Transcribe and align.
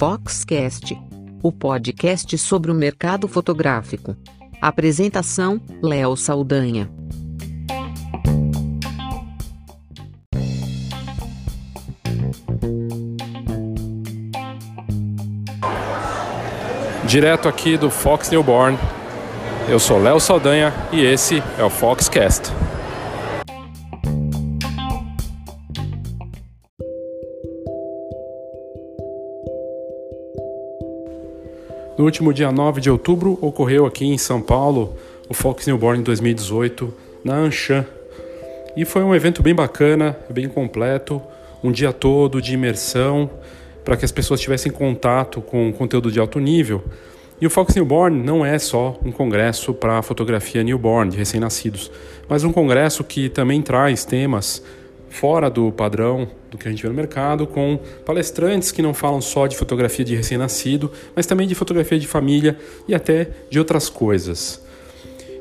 Foxcast, 0.00 0.98
o 1.42 1.52
podcast 1.52 2.38
sobre 2.38 2.70
o 2.70 2.74
mercado 2.74 3.28
fotográfico. 3.28 4.16
Apresentação: 4.60 5.60
Léo 5.82 6.16
Saldanha. 6.16 6.90
Direto 17.04 17.48
aqui 17.48 17.76
do 17.76 17.90
Fox 17.90 18.30
Newborn. 18.30 18.78
Eu 19.68 19.78
sou 19.78 20.00
Léo 20.00 20.18
Saldanha 20.18 20.72
e 20.92 21.00
esse 21.00 21.42
é 21.58 21.62
o 21.62 21.68
Foxcast. 21.68 22.50
No 32.00 32.06
último 32.06 32.32
dia 32.32 32.50
9 32.50 32.80
de 32.80 32.90
outubro, 32.90 33.38
ocorreu 33.42 33.84
aqui 33.84 34.06
em 34.06 34.16
São 34.16 34.40
Paulo 34.40 34.96
o 35.28 35.34
Fox 35.34 35.66
Newborn 35.66 36.02
2018 36.02 36.90
na 37.22 37.34
Anshan. 37.34 37.84
E 38.74 38.86
foi 38.86 39.02
um 39.04 39.14
evento 39.14 39.42
bem 39.42 39.54
bacana, 39.54 40.16
bem 40.30 40.48
completo, 40.48 41.20
um 41.62 41.70
dia 41.70 41.92
todo 41.92 42.40
de 42.40 42.54
imersão 42.54 43.28
para 43.84 43.98
que 43.98 44.04
as 44.06 44.10
pessoas 44.10 44.40
tivessem 44.40 44.72
contato 44.72 45.42
com 45.42 45.70
conteúdo 45.74 46.10
de 46.10 46.18
alto 46.18 46.40
nível. 46.40 46.82
E 47.38 47.46
o 47.46 47.50
Fox 47.50 47.74
Newborn 47.74 48.24
não 48.24 48.46
é 48.46 48.58
só 48.58 48.98
um 49.04 49.12
congresso 49.12 49.74
para 49.74 50.00
fotografia 50.00 50.62
newborn, 50.62 51.10
de 51.10 51.18
recém-nascidos, 51.18 51.92
mas 52.26 52.44
um 52.44 52.50
congresso 52.50 53.04
que 53.04 53.28
também 53.28 53.60
traz 53.60 54.06
temas 54.06 54.64
fora 55.10 55.50
do 55.50 55.70
padrão 55.70 56.26
do 56.50 56.58
que 56.58 56.66
a 56.66 56.70
gente 56.70 56.82
vê 56.82 56.88
no 56.88 56.94
mercado, 56.94 57.46
com 57.46 57.78
palestrantes 58.04 58.72
que 58.72 58.82
não 58.82 58.92
falam 58.92 59.20
só 59.20 59.46
de 59.46 59.56
fotografia 59.56 60.04
de 60.04 60.16
recém-nascido, 60.16 60.90
mas 61.14 61.26
também 61.26 61.46
de 61.46 61.54
fotografia 61.54 61.98
de 61.98 62.06
família 62.06 62.58
e 62.88 62.94
até 62.94 63.28
de 63.48 63.58
outras 63.58 63.88
coisas. 63.88 64.60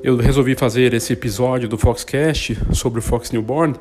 Eu 0.04 0.16
resolvi 0.16 0.56
fazer 0.56 0.94
esse 0.94 1.12
episódio 1.12 1.68
do 1.68 1.78
Foxcast 1.78 2.58
sobre 2.74 3.00
o 3.00 3.02
Fox 3.02 3.32
Newborn 3.32 3.76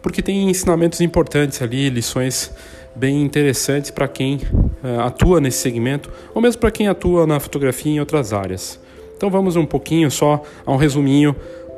porque 0.00 0.22
tem 0.22 0.48
ensinamentos 0.48 1.00
importantes 1.00 1.60
ali, 1.60 1.90
lições 1.90 2.50
bem 2.94 3.22
interessantes 3.22 3.90
para 3.90 4.08
quem 4.08 4.36
uh, 4.36 5.00
atua 5.00 5.40
nesse 5.40 5.58
segmento 5.58 6.10
ou 6.34 6.40
mesmo 6.40 6.60
para 6.60 6.70
quem 6.70 6.88
atua 6.88 7.26
na 7.26 7.38
fotografia 7.38 7.92
em 7.92 8.00
outras 8.00 8.32
áreas. 8.32 8.80
Então 9.16 9.28
vamos 9.28 9.56
um 9.56 9.66
pouquinho 9.66 10.10
só 10.10 10.42
a 10.64 10.72
um 10.72 10.76
resuminho, 10.76 11.34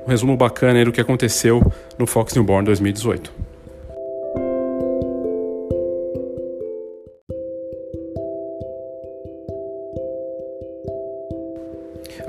um 0.07 0.09
resumo 0.11 0.37
bacana 0.37 0.85
do 0.85 0.93
que 0.93 1.01
aconteceu 1.01 1.61
no 1.99 2.07
Fox 2.07 2.35
Newborn 2.35 2.65
2018. 2.67 3.50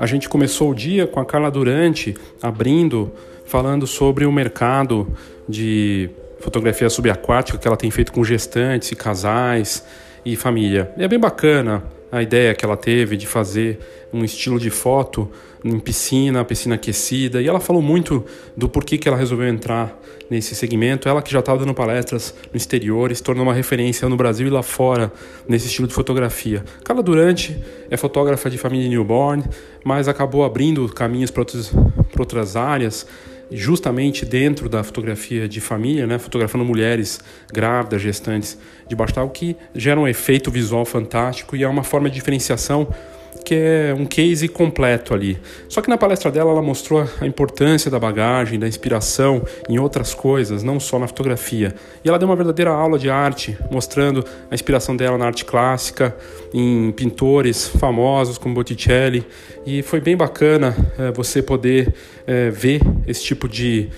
A 0.02 0.06
gente 0.06 0.28
começou 0.28 0.72
o 0.72 0.74
dia 0.74 1.06
com 1.06 1.20
a 1.20 1.24
Carla 1.24 1.48
Durante 1.48 2.16
abrindo, 2.42 3.12
falando 3.44 3.86
sobre 3.86 4.26
o 4.26 4.32
mercado 4.32 5.06
de 5.48 6.10
fotografia 6.40 6.90
subaquática 6.90 7.56
que 7.56 7.68
ela 7.68 7.76
tem 7.76 7.88
feito 7.88 8.12
com 8.12 8.24
gestantes 8.24 8.90
e 8.90 8.96
casais 8.96 9.86
e 10.24 10.34
família. 10.34 10.92
E 10.96 11.04
é 11.04 11.06
bem 11.06 11.20
bacana 11.20 11.84
a 12.12 12.22
ideia 12.22 12.54
que 12.54 12.62
ela 12.62 12.76
teve 12.76 13.16
de 13.16 13.26
fazer 13.26 13.78
um 14.12 14.22
estilo 14.22 14.60
de 14.60 14.68
foto 14.68 15.30
em 15.64 15.78
piscina, 15.78 16.44
piscina 16.44 16.74
aquecida, 16.74 17.40
e 17.40 17.48
ela 17.48 17.58
falou 17.58 17.80
muito 17.80 18.22
do 18.54 18.68
porquê 18.68 18.98
que 18.98 19.08
ela 19.08 19.16
resolveu 19.16 19.48
entrar 19.48 19.98
nesse 20.28 20.54
segmento. 20.54 21.08
Ela 21.08 21.22
que 21.22 21.32
já 21.32 21.38
estava 21.38 21.60
dando 21.60 21.72
palestras 21.72 22.34
no 22.52 22.56
exterior 22.56 23.14
se 23.16 23.22
tornou 23.22 23.44
uma 23.44 23.54
referência 23.54 24.06
no 24.10 24.16
Brasil 24.16 24.46
e 24.46 24.50
lá 24.50 24.62
fora 24.62 25.10
nesse 25.48 25.68
estilo 25.68 25.88
de 25.88 25.94
fotografia. 25.94 26.62
Carla 26.84 27.02
Durante 27.02 27.56
é 27.88 27.96
fotógrafa 27.96 28.50
de 28.50 28.58
família 28.58 28.88
newborn, 28.90 29.42
mas 29.82 30.06
acabou 30.06 30.44
abrindo 30.44 30.86
caminhos 30.90 31.30
para 31.30 31.46
outras 32.18 32.56
áreas 32.56 33.06
justamente 33.52 34.24
dentro 34.24 34.68
da 34.68 34.82
fotografia 34.82 35.48
de 35.48 35.60
família, 35.60 36.06
né, 36.06 36.18
fotografando 36.18 36.64
mulheres 36.64 37.20
grávidas, 37.52 38.00
gestantes 38.00 38.58
de 38.88 38.94
o 39.24 39.30
que 39.30 39.56
gera 39.74 40.00
um 40.00 40.08
efeito 40.08 40.50
visual 40.50 40.84
fantástico 40.84 41.56
e 41.56 41.62
é 41.62 41.68
uma 41.68 41.82
forma 41.82 42.08
de 42.08 42.14
diferenciação 42.16 42.88
que 43.44 43.54
é 43.54 43.94
um 43.96 44.04
case 44.06 44.48
completo 44.48 45.14
ali. 45.14 45.38
Só 45.68 45.80
que 45.80 45.88
na 45.88 45.98
palestra 45.98 46.30
dela 46.30 46.50
ela 46.50 46.62
mostrou 46.62 47.06
a 47.20 47.26
importância 47.26 47.90
da 47.90 47.98
bagagem, 47.98 48.58
da 48.58 48.68
inspiração 48.68 49.42
em 49.68 49.78
outras 49.78 50.14
coisas, 50.14 50.62
não 50.62 50.78
só 50.78 50.98
na 50.98 51.06
fotografia. 51.06 51.74
E 52.04 52.08
ela 52.08 52.18
deu 52.18 52.28
uma 52.28 52.36
verdadeira 52.36 52.70
aula 52.70 52.98
de 52.98 53.10
arte, 53.10 53.56
mostrando 53.70 54.24
a 54.50 54.54
inspiração 54.54 54.96
dela 54.96 55.18
na 55.18 55.26
arte 55.26 55.44
clássica, 55.44 56.14
em 56.52 56.92
pintores 56.92 57.68
famosos 57.68 58.38
como 58.38 58.54
Botticelli. 58.54 59.26
E 59.66 59.82
foi 59.82 60.00
bem 60.00 60.16
bacana 60.16 60.76
é, 60.98 61.10
você 61.12 61.42
poder 61.42 61.94
é, 62.26 62.50
ver 62.50 62.80
esse 63.06 63.22
tipo 63.22 63.48
de 63.48 63.88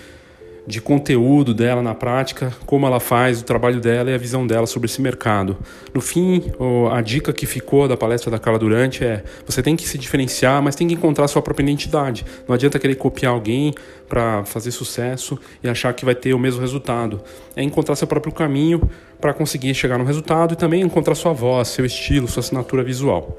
de 0.67 0.81
conteúdo 0.81 1.53
dela 1.53 1.83
na 1.83 1.95
prática, 1.95 2.53
como 2.65 2.87
ela 2.87 2.99
faz 2.99 3.41
o 3.41 3.45
trabalho 3.45 3.81
dela 3.81 4.11
e 4.11 4.15
a 4.15 4.19
visão 4.19 4.47
dela 4.47 4.67
sobre 4.67 4.87
esse 4.87 5.01
mercado. 5.01 5.57
No 5.93 6.01
fim, 6.01 6.53
a 6.91 7.01
dica 7.01 7.33
que 7.33 7.47
ficou 7.47 7.87
da 7.87 7.97
palestra 7.97 8.31
da 8.31 8.39
Carla 8.39 8.59
Durante 8.59 9.05
é: 9.05 9.23
você 9.47 9.63
tem 9.63 9.77
que 9.77 9.87
se 9.87 9.99
diferenciar, 9.99 10.63
mas 10.63 10.75
tem 10.75 10.89
que 10.89 10.95
encontrar 10.95 11.29
sua 11.29 11.43
própria 11.43 11.65
identidade. 11.65 12.25
Não 12.49 12.55
adianta 12.55 12.79
querer 12.79 12.95
copiar 12.95 13.33
alguém 13.33 13.75
para 14.09 14.45
fazer 14.45 14.71
sucesso 14.71 15.39
e 15.63 15.69
achar 15.69 15.93
que 15.93 16.05
vai 16.05 16.15
ter 16.15 16.35
o 16.35 16.39
mesmo 16.39 16.61
resultado. 16.61 17.21
É 17.55 17.63
encontrar 17.63 17.97
seu 17.97 18.07
próprio 18.07 18.33
caminho 18.33 18.89
para 19.21 19.33
conseguir 19.33 19.75
chegar 19.75 19.99
no 19.99 20.05
resultado 20.05 20.55
e 20.55 20.57
também 20.57 20.83
encontrar 20.83 21.15
sua 21.15 21.33
voz, 21.33 21.69
seu 21.69 21.85
estilo, 21.85 22.29
sua 22.29 22.41
assinatura 22.41 22.83
visual. 22.83 23.39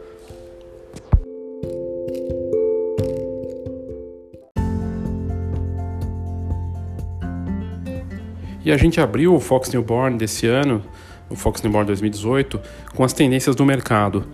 E 8.65 8.71
a 8.71 8.77
gente 8.77 8.99
abriu 8.99 9.35
o 9.35 9.39
Fox 9.39 9.69
Newborn 9.69 10.17
desse 10.17 10.47
ano, 10.47 10.83
o 11.29 11.35
Fox 11.35 11.61
Newborn 11.61 11.85
2018, 11.85 12.59
com 12.95 13.03
as 13.03 13.13
tendências 13.13 13.55
do 13.55 13.63
mercado. 13.63 14.25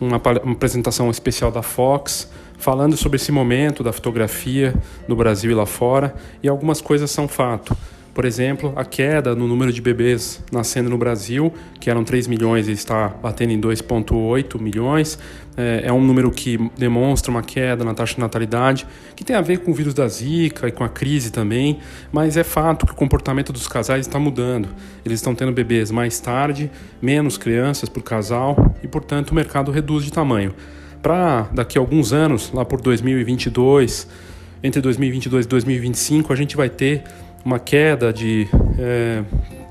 Uma, 0.00 0.20
uma 0.42 0.52
apresentação 0.52 1.08
especial 1.08 1.52
da 1.52 1.62
Fox, 1.62 2.28
falando 2.58 2.96
sobre 2.96 3.14
esse 3.14 3.30
momento 3.30 3.84
da 3.84 3.92
fotografia 3.92 4.74
no 5.06 5.14
Brasil 5.14 5.52
e 5.52 5.54
lá 5.54 5.66
fora, 5.66 6.16
e 6.42 6.48
algumas 6.48 6.80
coisas 6.80 7.12
são 7.12 7.28
fato. 7.28 7.76
Por 8.16 8.24
exemplo, 8.24 8.72
a 8.76 8.82
queda 8.82 9.34
no 9.34 9.46
número 9.46 9.70
de 9.70 9.82
bebês 9.82 10.42
nascendo 10.50 10.88
no 10.88 10.96
Brasil, 10.96 11.52
que 11.78 11.90
eram 11.90 12.02
3 12.02 12.26
milhões 12.28 12.66
e 12.66 12.72
está 12.72 13.08
batendo 13.08 13.52
em 13.52 13.60
2,8 13.60 14.58
milhões, 14.58 15.18
é, 15.54 15.82
é, 15.84 15.92
um 15.92 16.00
número 16.02 16.30
que 16.30 16.58
demonstra 16.78 17.30
uma 17.30 17.42
queda 17.42 17.84
na 17.84 17.92
taxa 17.92 18.14
de 18.14 18.20
natalidade, 18.20 18.86
que 19.14 19.22
tem 19.22 19.36
a 19.36 19.42
ver 19.42 19.58
com 19.58 19.70
o 19.70 19.74
vírus 19.74 19.92
da 19.92 20.08
Zika 20.08 20.66
e 20.66 20.72
com 20.72 20.82
a 20.82 20.88
crise 20.88 21.30
também, 21.30 21.78
mas 22.10 22.38
é 22.38 22.42
fato 22.42 22.86
que 22.86 22.92
o 22.92 22.96
comportamento 22.96 23.52
dos 23.52 23.68
casais 23.68 24.06
está 24.06 24.18
mudando. 24.18 24.70
Eles 25.04 25.18
estão 25.18 25.34
tendo 25.34 25.52
bebês 25.52 25.90
mais 25.90 26.18
tarde, 26.18 26.70
menos 27.02 27.36
crianças 27.36 27.90
por 27.90 28.02
casal 28.02 28.74
e, 28.82 28.88
portanto, 28.88 29.32
o 29.32 29.34
mercado 29.34 29.70
reduz 29.70 30.06
de 30.06 30.10
tamanho. 30.10 30.54
Para 31.02 31.50
daqui 31.52 31.76
a 31.76 31.82
alguns 31.82 32.14
anos, 32.14 32.50
lá 32.50 32.64
por 32.64 32.80
2022, 32.80 34.08
entre 34.62 34.80
2022 34.80 35.44
e 35.44 35.48
2025, 35.48 36.32
a 36.32 36.36
gente 36.36 36.56
vai 36.56 36.70
ter 36.70 37.04
uma 37.44 37.58
queda 37.58 38.12
de, 38.12 38.48
é, 38.78 39.22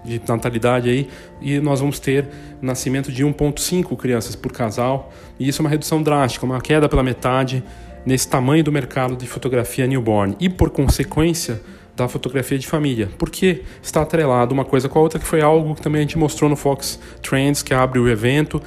de 0.04 0.22
natalidade 0.28 0.90
aí 0.90 1.10
e 1.42 1.60
nós 1.60 1.80
vamos 1.80 2.00
ter 2.00 2.28
nascimento 2.62 3.12
de 3.12 3.24
1,5 3.26 3.96
crianças 3.98 4.36
por 4.36 4.52
casal 4.52 5.12
e 5.40 5.48
isso 5.48 5.62
é 5.62 5.64
uma 5.64 5.70
redução 5.70 6.02
drástica, 6.02 6.46
uma 6.46 6.62
queda 6.62 6.88
pela 6.88 7.04
metade 7.04 7.64
nesse 8.06 8.28
tamanho 8.28 8.64
do 8.64 8.72
mercado 8.72 9.16
de 9.16 9.28
fotografia 9.28 9.88
newborn 9.88 10.36
e 10.40 10.48
por 10.48 10.70
consequência 10.70 11.62
da 11.96 12.08
fotografia 12.08 12.60
de 12.60 12.68
família, 12.68 13.10
porque 13.18 13.64
está 13.82 14.02
atrelado 14.02 14.54
uma 14.54 14.66
coisa 14.66 14.90
com 14.90 15.00
a 15.00 15.02
outra, 15.02 15.18
que 15.18 15.26
foi 15.26 15.42
algo 15.42 15.74
que 15.76 15.82
também 15.82 16.00
a 16.00 16.02
gente 16.02 16.18
mostrou 16.18 16.50
no 16.50 16.56
Fox 16.56 17.00
Trends, 17.22 17.64
que 17.64 17.74
abre 17.74 18.00
o 18.00 18.10
evento, 18.10 18.62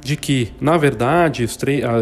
de 0.00 0.16
que, 0.16 0.52
na 0.60 0.76
verdade, 0.76 1.44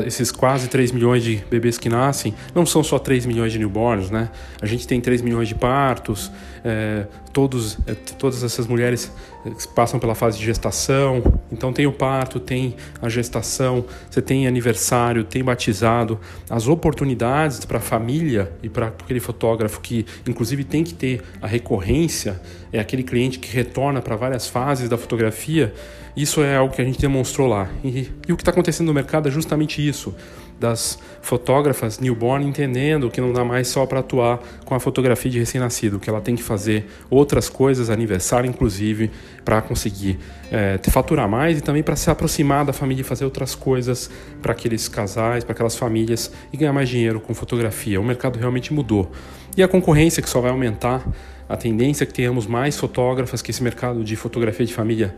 esses 0.06 0.30
quase 0.30 0.68
3 0.68 0.92
milhões 0.92 1.22
de 1.22 1.42
bebês 1.50 1.78
que 1.78 1.88
nascem 1.88 2.34
não 2.54 2.66
são 2.66 2.84
só 2.84 2.98
3 2.98 3.24
milhões 3.24 3.52
de 3.52 3.58
newborns, 3.58 4.10
né? 4.10 4.30
A 4.60 4.66
gente 4.66 4.86
tem 4.86 5.00
3 5.00 5.22
milhões 5.22 5.48
de 5.48 5.54
partos, 5.54 6.30
é, 6.64 7.06
todos, 7.32 7.78
é, 7.86 7.94
todas 7.94 8.42
essas 8.42 8.66
mulheres 8.66 9.12
é, 9.44 9.50
passam 9.74 9.98
pela 9.98 10.14
fase 10.14 10.38
de 10.38 10.44
gestação, 10.44 11.22
então 11.52 11.72
tem 11.72 11.86
o 11.86 11.92
parto, 11.92 12.40
tem 12.40 12.74
a 13.02 13.08
gestação, 13.08 13.84
você 14.10 14.22
tem 14.22 14.46
aniversário, 14.46 15.24
tem 15.24 15.42
batizado, 15.42 16.18
as 16.48 16.68
oportunidades 16.68 17.64
para 17.64 17.78
a 17.78 17.82
família 17.82 18.52
e 18.62 18.68
para 18.68 18.88
aquele 18.88 19.20
fotógrafo 19.20 19.80
que, 19.80 20.06
inclusive, 20.26 20.64
tem 20.64 20.84
que 20.84 20.94
ter 20.94 21.22
a 21.40 21.46
recorrência, 21.46 22.40
é 22.72 22.80
aquele 22.80 23.02
cliente 23.02 23.38
que 23.38 23.54
retorna 23.54 24.00
para 24.02 24.16
várias 24.16 24.48
fases 24.48 24.88
da 24.88 24.96
fotografia 24.96 25.72
isso 26.16 26.42
é 26.42 26.56
algo 26.56 26.74
que 26.74 26.80
a 26.80 26.84
gente 26.84 27.00
demonstrou 27.00 27.48
lá. 27.48 27.68
E, 27.82 28.08
e 28.28 28.32
o 28.32 28.36
que 28.36 28.42
está 28.42 28.50
acontecendo 28.50 28.86
no 28.86 28.94
mercado 28.94 29.28
é 29.28 29.30
justamente 29.30 29.86
isso. 29.86 30.14
das 30.58 30.98
fotógrafas 31.20 31.98
newborn 31.98 32.46
entendendo 32.46 33.10
que 33.10 33.20
não 33.20 33.32
dá 33.32 33.44
mais 33.44 33.66
só 33.68 33.84
para 33.86 34.00
atuar 34.00 34.38
com 34.64 34.74
a 34.74 34.80
fotografia 34.80 35.30
de 35.30 35.38
recém-nascido, 35.38 35.98
que 35.98 36.08
ela 36.08 36.20
tem 36.20 36.36
que 36.36 36.42
fazer 36.42 36.86
outras 37.10 37.48
coisas, 37.48 37.90
aniversário 37.90 38.48
inclusive, 38.48 39.10
para 39.44 39.60
conseguir 39.60 40.18
é, 40.52 40.78
faturar 40.90 41.28
mais 41.28 41.58
e 41.58 41.60
também 41.60 41.82
para 41.82 41.96
se 41.96 42.08
aproximar 42.08 42.64
da 42.64 42.72
família 42.72 43.00
e 43.00 43.04
fazer 43.04 43.24
outras 43.24 43.54
coisas 43.54 44.08
para 44.40 44.52
aqueles 44.52 44.86
casais, 44.88 45.42
para 45.42 45.52
aquelas 45.52 45.76
famílias 45.76 46.30
e 46.52 46.56
ganhar 46.56 46.72
mais 46.72 46.88
dinheiro 46.88 47.20
com 47.20 47.34
fotografia. 47.34 48.00
O 48.00 48.04
mercado 48.04 48.38
realmente 48.38 48.72
mudou. 48.72 49.10
E 49.56 49.62
a 49.62 49.68
concorrência 49.68 50.22
que 50.22 50.28
só 50.28 50.40
vai 50.40 50.50
aumentar, 50.50 51.06
a 51.48 51.56
tendência 51.56 52.04
é 52.04 52.06
que 52.06 52.14
tenhamos 52.14 52.46
mais 52.46 52.78
fotógrafas, 52.78 53.42
que 53.42 53.50
esse 53.50 53.62
mercado 53.62 54.02
de 54.04 54.16
fotografia 54.16 54.64
de 54.64 54.72
família 54.72 55.14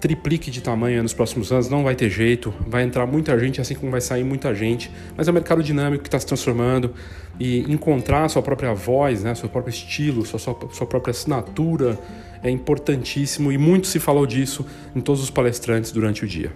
triplique 0.00 0.50
de 0.50 0.60
tamanho 0.60 1.02
nos 1.02 1.14
próximos 1.14 1.50
anos, 1.50 1.68
não 1.68 1.82
vai 1.82 1.94
ter 1.94 2.10
jeito, 2.10 2.52
vai 2.66 2.82
entrar 2.82 3.06
muita 3.06 3.38
gente, 3.38 3.60
assim 3.60 3.74
como 3.74 3.90
vai 3.90 4.00
sair 4.00 4.24
muita 4.24 4.54
gente, 4.54 4.90
mas 5.16 5.26
é 5.26 5.30
um 5.30 5.34
mercado 5.34 5.62
dinâmico 5.62 6.02
que 6.02 6.08
está 6.08 6.18
se 6.18 6.26
transformando 6.26 6.92
e 7.40 7.60
encontrar 7.72 8.28
sua 8.28 8.42
própria 8.42 8.74
voz, 8.74 9.22
né, 9.22 9.34
seu 9.34 9.48
próprio 9.48 9.70
estilo, 9.70 10.24
sua, 10.24 10.38
sua, 10.38 10.56
sua 10.72 10.86
própria 10.86 11.10
assinatura 11.10 11.98
é 12.42 12.50
importantíssimo 12.50 13.50
e 13.50 13.58
muito 13.58 13.86
se 13.86 13.98
falou 13.98 14.26
disso 14.26 14.66
em 14.94 15.00
todos 15.00 15.22
os 15.22 15.30
palestrantes 15.30 15.90
durante 15.90 16.24
o 16.24 16.28
dia. 16.28 16.52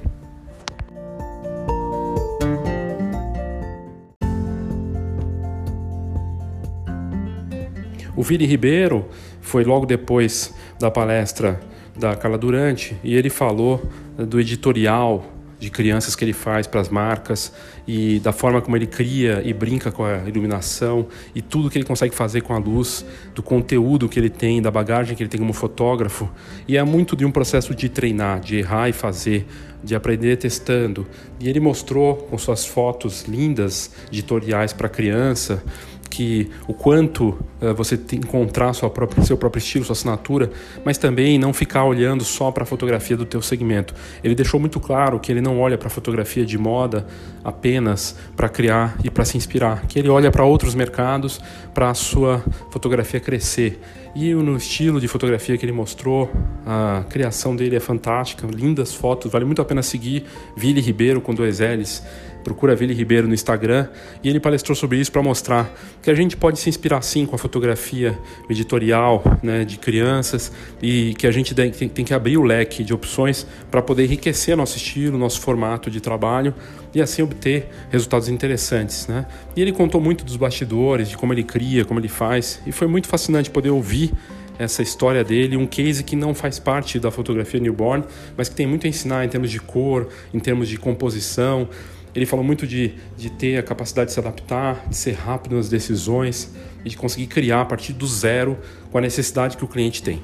O 8.16 8.22
Vili 8.22 8.44
Ribeiro 8.44 9.08
foi 9.40 9.64
logo 9.64 9.86
depois 9.86 10.52
da 10.78 10.90
palestra 10.90 11.58
da 12.00 12.16
Carla 12.16 12.38
Durante 12.38 12.96
e 13.04 13.14
ele 13.14 13.28
falou 13.28 13.88
do 14.16 14.40
editorial 14.40 15.24
de 15.60 15.70
crianças 15.70 16.16
que 16.16 16.24
ele 16.24 16.32
faz 16.32 16.66
para 16.66 16.80
as 16.80 16.88
marcas 16.88 17.52
e 17.86 18.18
da 18.20 18.32
forma 18.32 18.62
como 18.62 18.76
ele 18.76 18.86
cria 18.86 19.42
e 19.44 19.52
brinca 19.52 19.92
com 19.92 20.02
a 20.02 20.26
iluminação 20.26 21.06
e 21.34 21.42
tudo 21.42 21.68
que 21.68 21.76
ele 21.76 21.84
consegue 21.84 22.14
fazer 22.14 22.40
com 22.40 22.54
a 22.54 22.58
luz, 22.58 23.04
do 23.34 23.42
conteúdo 23.42 24.08
que 24.08 24.18
ele 24.18 24.30
tem, 24.30 24.62
da 24.62 24.70
bagagem 24.70 25.14
que 25.14 25.22
ele 25.22 25.28
tem 25.28 25.38
como 25.38 25.52
fotógrafo. 25.52 26.30
E 26.66 26.78
é 26.78 26.82
muito 26.82 27.14
de 27.14 27.26
um 27.26 27.30
processo 27.30 27.74
de 27.74 27.90
treinar, 27.90 28.40
de 28.40 28.56
errar 28.56 28.88
e 28.88 28.92
fazer, 28.94 29.46
de 29.84 29.94
aprender 29.94 30.36
testando. 30.36 31.06
E 31.38 31.46
ele 31.46 31.60
mostrou 31.60 32.16
com 32.16 32.38
suas 32.38 32.64
fotos 32.64 33.24
lindas, 33.24 33.90
editoriais 34.10 34.72
para 34.72 34.88
criança, 34.88 35.62
que 36.10 36.50
o 36.66 36.74
quanto 36.74 37.28
uh, 37.62 37.72
você 37.74 37.98
encontrar 38.12 38.72
sua 38.72 38.90
própria, 38.90 39.22
seu 39.22 39.36
próprio 39.36 39.60
estilo, 39.60 39.84
sua 39.84 39.92
assinatura, 39.92 40.50
mas 40.84 40.98
também 40.98 41.38
não 41.38 41.52
ficar 41.52 41.84
olhando 41.84 42.24
só 42.24 42.50
para 42.50 42.64
a 42.64 42.66
fotografia 42.66 43.16
do 43.16 43.24
teu 43.24 43.40
segmento. 43.40 43.94
Ele 44.22 44.34
deixou 44.34 44.58
muito 44.58 44.80
claro 44.80 45.20
que 45.20 45.30
ele 45.30 45.40
não 45.40 45.60
olha 45.60 45.78
para 45.78 45.86
a 45.86 45.90
fotografia 45.90 46.44
de 46.44 46.58
moda 46.58 47.06
apenas 47.44 48.16
para 48.36 48.48
criar 48.48 48.98
e 49.04 49.10
para 49.10 49.24
se 49.24 49.36
inspirar, 49.36 49.86
que 49.86 49.98
ele 49.98 50.08
olha 50.08 50.30
para 50.30 50.44
outros 50.44 50.74
mercados 50.74 51.40
para 51.72 51.90
a 51.90 51.94
sua 51.94 52.44
fotografia 52.70 53.20
crescer. 53.20 53.80
E 54.14 54.34
no 54.34 54.56
estilo 54.56 55.00
de 55.00 55.06
fotografia 55.06 55.56
que 55.56 55.64
ele 55.64 55.72
mostrou, 55.72 56.28
a 56.66 57.04
criação 57.08 57.54
dele 57.54 57.76
é 57.76 57.80
fantástica, 57.80 58.44
lindas 58.46 58.92
fotos, 58.92 59.30
vale 59.30 59.44
muito 59.44 59.62
a 59.62 59.64
pena 59.64 59.82
seguir 59.82 60.24
Vili 60.56 60.80
Ribeiro 60.80 61.20
com 61.20 61.32
dois 61.32 61.60
L's 61.60 62.02
procura 62.42 62.74
Vili 62.74 62.94
Ribeiro 62.94 63.28
no 63.28 63.34
Instagram, 63.34 63.88
e 64.22 64.28
ele 64.28 64.40
palestrou 64.40 64.74
sobre 64.74 64.98
isso 64.98 65.12
para 65.12 65.22
mostrar 65.22 65.72
que 66.02 66.10
a 66.10 66.14
gente 66.14 66.36
pode 66.36 66.58
se 66.58 66.68
inspirar 66.68 67.02
sim 67.02 67.26
com 67.26 67.34
a 67.34 67.38
fotografia 67.38 68.18
editorial 68.48 69.22
né, 69.42 69.64
de 69.64 69.78
crianças 69.78 70.52
e 70.82 71.14
que 71.14 71.26
a 71.26 71.30
gente 71.30 71.54
tem, 71.54 71.70
tem 71.70 72.04
que 72.04 72.14
abrir 72.14 72.36
o 72.36 72.42
leque 72.42 72.82
de 72.82 72.92
opções 72.92 73.46
para 73.70 73.82
poder 73.82 74.04
enriquecer 74.04 74.56
nosso 74.56 74.76
estilo, 74.76 75.18
nosso 75.18 75.40
formato 75.40 75.90
de 75.90 76.00
trabalho 76.00 76.54
e 76.94 77.00
assim 77.00 77.22
obter 77.22 77.68
resultados 77.90 78.28
interessantes. 78.28 79.06
Né? 79.06 79.26
E 79.54 79.62
ele 79.62 79.72
contou 79.72 80.00
muito 80.00 80.24
dos 80.24 80.36
bastidores, 80.36 81.08
de 81.08 81.16
como 81.16 81.32
ele 81.32 81.44
cria, 81.44 81.84
como 81.84 82.00
ele 82.00 82.08
faz, 82.08 82.60
e 82.66 82.72
foi 82.72 82.86
muito 82.86 83.08
fascinante 83.08 83.50
poder 83.50 83.70
ouvir 83.70 84.12
essa 84.58 84.82
história 84.82 85.24
dele, 85.24 85.56
um 85.56 85.66
case 85.66 86.04
que 86.04 86.14
não 86.14 86.34
faz 86.34 86.58
parte 86.58 86.98
da 87.00 87.10
fotografia 87.10 87.58
newborn, 87.58 88.04
mas 88.36 88.50
que 88.50 88.54
tem 88.54 88.66
muito 88.66 88.86
a 88.86 88.90
ensinar 88.90 89.24
em 89.24 89.28
termos 89.28 89.50
de 89.50 89.58
cor, 89.58 90.08
em 90.34 90.38
termos 90.38 90.68
de 90.68 90.76
composição. 90.76 91.66
Ele 92.14 92.26
falou 92.26 92.44
muito 92.44 92.66
de, 92.66 92.94
de 93.16 93.30
ter 93.30 93.58
a 93.58 93.62
capacidade 93.62 94.08
de 94.08 94.14
se 94.14 94.20
adaptar, 94.20 94.88
de 94.88 94.96
ser 94.96 95.12
rápido 95.12 95.56
nas 95.56 95.68
decisões 95.68 96.52
e 96.84 96.88
de 96.88 96.96
conseguir 96.96 97.26
criar 97.26 97.62
a 97.62 97.64
partir 97.64 97.92
do 97.92 98.06
zero 98.06 98.58
com 98.90 98.98
a 98.98 99.00
necessidade 99.00 99.56
que 99.56 99.64
o 99.64 99.68
cliente 99.68 100.02
tem. 100.02 100.20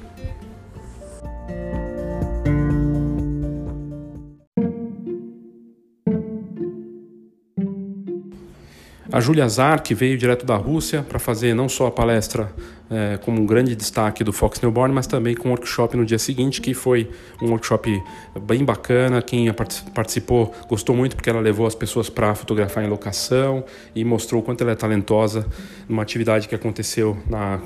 A 9.17 9.19
Julia 9.19 9.47
Zar, 9.47 9.81
que 9.81 9.95
veio 9.95 10.17
direto 10.17 10.45
da 10.45 10.55
Rússia 10.55 11.01
para 11.01 11.17
fazer 11.17 11.55
não 11.55 11.67
só 11.67 11.87
a 11.87 11.91
palestra 11.91 12.53
é, 12.89 13.17
como 13.17 13.41
um 13.41 13.45
grande 13.45 13.75
destaque 13.75 14.23
do 14.23 14.31
Fox 14.31 14.61
Newborn, 14.61 14.93
mas 14.93 15.07
também 15.07 15.35
com 15.35 15.49
um 15.49 15.51
workshop 15.51 15.97
no 15.97 16.05
dia 16.05 16.19
seguinte, 16.19 16.61
que 16.61 16.73
foi 16.73 17.09
um 17.41 17.49
workshop 17.49 18.01
bem 18.41 18.63
bacana. 18.63 19.21
Quem 19.21 19.51
participou 19.93 20.53
gostou 20.69 20.95
muito 20.95 21.15
porque 21.15 21.29
ela 21.29 21.39
levou 21.39 21.67
as 21.67 21.75
pessoas 21.75 22.09
para 22.09 22.33
fotografar 22.35 22.83
em 22.83 22.87
locação 22.87 23.63
e 23.95 24.03
mostrou 24.03 24.41
o 24.41 24.43
quanto 24.43 24.61
ela 24.61 24.71
é 24.71 24.75
talentosa 24.75 25.45
numa 25.87 26.01
atividade 26.01 26.47
que 26.47 26.55
aconteceu 26.55 27.17
na, 27.29 27.59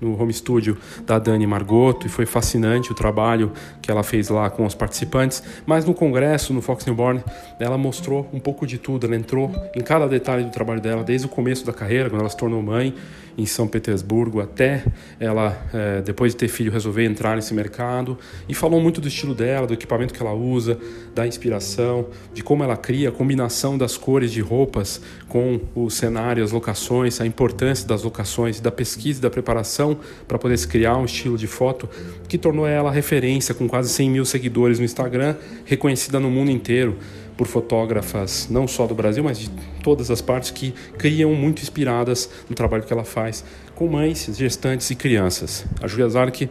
no 0.00 0.20
home 0.20 0.32
studio 0.32 0.76
da 1.04 1.18
Dani 1.18 1.46
Margoto 1.46 2.06
e 2.06 2.10
foi 2.10 2.26
fascinante 2.26 2.92
o 2.92 2.94
trabalho 2.94 3.52
que 3.80 3.90
ela 3.90 4.02
fez 4.02 4.28
lá 4.28 4.50
com 4.50 4.64
os 4.64 4.74
participantes. 4.74 5.42
Mas 5.64 5.84
no 5.84 5.94
congresso, 5.94 6.52
no 6.52 6.60
Fox 6.60 6.84
Newborn, 6.84 7.22
ela 7.58 7.78
mostrou 7.78 8.28
um 8.32 8.40
pouco 8.40 8.66
de 8.66 8.78
tudo. 8.78 9.06
Ela 9.06 9.16
entrou 9.16 9.50
em 9.74 9.80
cada 9.80 10.06
detalhe 10.06 10.44
do 10.44 10.50
trabalho 10.50 10.80
dela, 10.80 11.02
desde 11.02 11.26
o 11.26 11.30
começo 11.30 11.64
da 11.64 11.72
carreira, 11.72 12.10
quando 12.10 12.20
ela 12.20 12.30
se 12.30 12.36
tornou 12.36 12.62
mãe 12.62 12.94
em 13.36 13.44
São 13.44 13.68
Petersburgo, 13.68 14.40
até 14.40 14.84
ela, 15.20 15.56
é, 15.72 16.00
depois 16.02 16.32
de 16.32 16.38
ter 16.38 16.48
filho, 16.48 16.72
resolver 16.72 17.04
entrar 17.04 17.36
nesse 17.36 17.52
mercado. 17.52 18.18
E 18.48 18.54
falou 18.54 18.80
muito 18.80 19.00
do 19.00 19.08
estilo 19.08 19.34
dela, 19.34 19.66
do 19.66 19.74
equipamento 19.74 20.14
que 20.14 20.22
ela 20.22 20.32
usa, 20.32 20.78
da 21.14 21.26
inspiração, 21.26 22.06
de 22.32 22.42
como 22.42 22.64
ela 22.64 22.76
cria 22.76 23.10
a 23.10 23.12
combinação 23.12 23.76
das 23.76 23.96
cores 23.96 24.32
de 24.32 24.40
roupas 24.40 25.00
com 25.28 25.60
o 25.74 25.90
cenário, 25.90 26.42
as 26.42 26.52
locações, 26.52 27.20
a 27.20 27.26
importância 27.26 27.86
das 27.86 28.02
locações, 28.02 28.60
da 28.60 28.70
pesquisa 28.70 29.18
e 29.18 29.22
da 29.22 29.30
preparação 29.30 29.98
para 30.26 30.38
poder 30.38 30.56
se 30.56 30.66
criar 30.66 30.96
um 30.96 31.04
estilo 31.04 31.36
de 31.36 31.46
foto 31.46 31.88
que 32.28 32.38
tornou 32.38 32.66
ela 32.66 32.90
referência 32.90 33.54
com 33.54 33.68
quase 33.68 33.90
100 33.90 34.10
mil 34.10 34.24
seguidores 34.24 34.78
no 34.78 34.84
Instagram, 34.84 35.36
reconhecida 35.64 36.18
no 36.18 36.30
mundo 36.30 36.50
inteiro 36.50 36.96
por 37.36 37.46
fotógrafas 37.46 38.48
não 38.50 38.66
só 38.66 38.86
do 38.86 38.94
Brasil, 38.94 39.22
mas 39.22 39.38
de 39.38 39.50
todas 39.82 40.10
as 40.10 40.20
partes 40.20 40.50
que 40.50 40.72
criam 40.98 41.34
muito 41.34 41.62
inspiradas 41.62 42.30
no 42.48 42.54
trabalho 42.54 42.82
que 42.82 42.92
ela 42.92 43.04
faz 43.04 43.44
com 43.74 43.86
mães, 43.86 44.30
gestantes 44.34 44.90
e 44.90 44.94
crianças. 44.94 45.66
A 45.82 45.86
Julia 45.86 46.08
Zark 46.08 46.48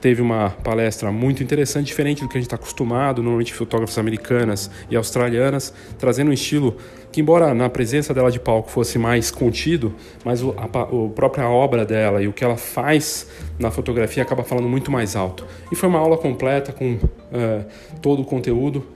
teve 0.00 0.22
uma 0.22 0.50
palestra 0.50 1.10
muito 1.10 1.42
interessante, 1.42 1.86
diferente 1.86 2.22
do 2.22 2.28
que 2.28 2.36
a 2.36 2.40
gente 2.40 2.46
está 2.46 2.56
acostumado, 2.56 3.22
normalmente 3.22 3.52
fotógrafas 3.52 3.98
americanas 3.98 4.70
e 4.90 4.96
australianas, 4.96 5.72
trazendo 5.98 6.30
um 6.30 6.32
estilo 6.32 6.76
que, 7.10 7.20
embora 7.20 7.52
na 7.54 7.68
presença 7.68 8.14
dela 8.14 8.30
de 8.30 8.38
palco 8.38 8.70
fosse 8.70 8.98
mais 8.98 9.30
contido, 9.30 9.94
mas 10.24 10.42
o, 10.42 10.54
a, 10.56 10.64
a 10.64 11.08
própria 11.14 11.48
obra 11.48 11.84
dela 11.84 12.22
e 12.22 12.28
o 12.28 12.32
que 12.32 12.44
ela 12.44 12.56
faz 12.56 13.26
na 13.58 13.70
fotografia 13.70 14.22
acaba 14.22 14.44
falando 14.44 14.68
muito 14.68 14.90
mais 14.90 15.16
alto. 15.16 15.44
E 15.72 15.74
foi 15.74 15.88
uma 15.88 15.98
aula 15.98 16.16
completa 16.16 16.72
com 16.72 16.94
uh, 16.94 17.64
todo 18.00 18.22
o 18.22 18.24
conteúdo 18.24 18.86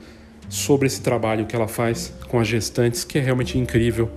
sobre 0.52 0.86
esse 0.86 1.00
trabalho 1.00 1.46
que 1.46 1.56
ela 1.56 1.66
faz 1.66 2.12
com 2.28 2.38
as 2.38 2.46
gestantes, 2.46 3.04
que 3.04 3.16
é 3.16 3.22
realmente 3.22 3.56
incrível 3.56 4.10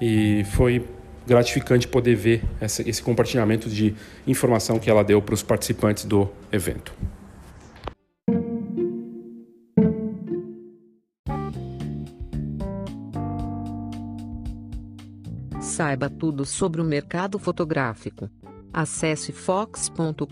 e 0.00 0.42
foi 0.52 0.82
gratificante 1.26 1.86
poder 1.86 2.14
ver 2.14 2.42
essa, 2.58 2.88
esse 2.88 3.02
compartilhamento 3.02 3.68
de 3.68 3.94
informação 4.26 4.78
que 4.78 4.88
ela 4.88 5.04
deu 5.04 5.20
para 5.20 5.34
os 5.34 5.42
participantes 5.42 6.06
do 6.06 6.30
evento. 6.50 6.94
Saiba 15.60 16.08
tudo 16.08 16.46
sobre 16.46 16.80
o 16.80 16.84
mercado 16.84 17.38
fotográfico. 17.38 18.30
Acesse 18.72 19.30
fox.com.br. 19.30 20.22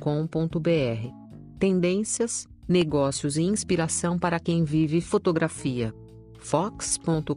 Tendências, 1.59 2.49
negócios 2.69 3.37
e 3.37 3.43
inspiração 3.43 4.19
para 4.19 4.41
quem 4.41 4.65
vive 4.65 5.01
fotografia. 5.01 5.95
fox.com.br 6.39 7.35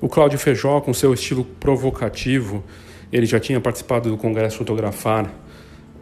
O 0.00 0.08
Cláudio 0.08 0.36
Feijó, 0.36 0.80
com 0.80 0.92
seu 0.92 1.14
estilo 1.14 1.44
provocativo, 1.44 2.64
ele 3.12 3.24
já 3.24 3.38
tinha 3.38 3.60
participado 3.60 4.10
do 4.10 4.16
Congresso 4.16 4.58
Fotografar, 4.58 5.32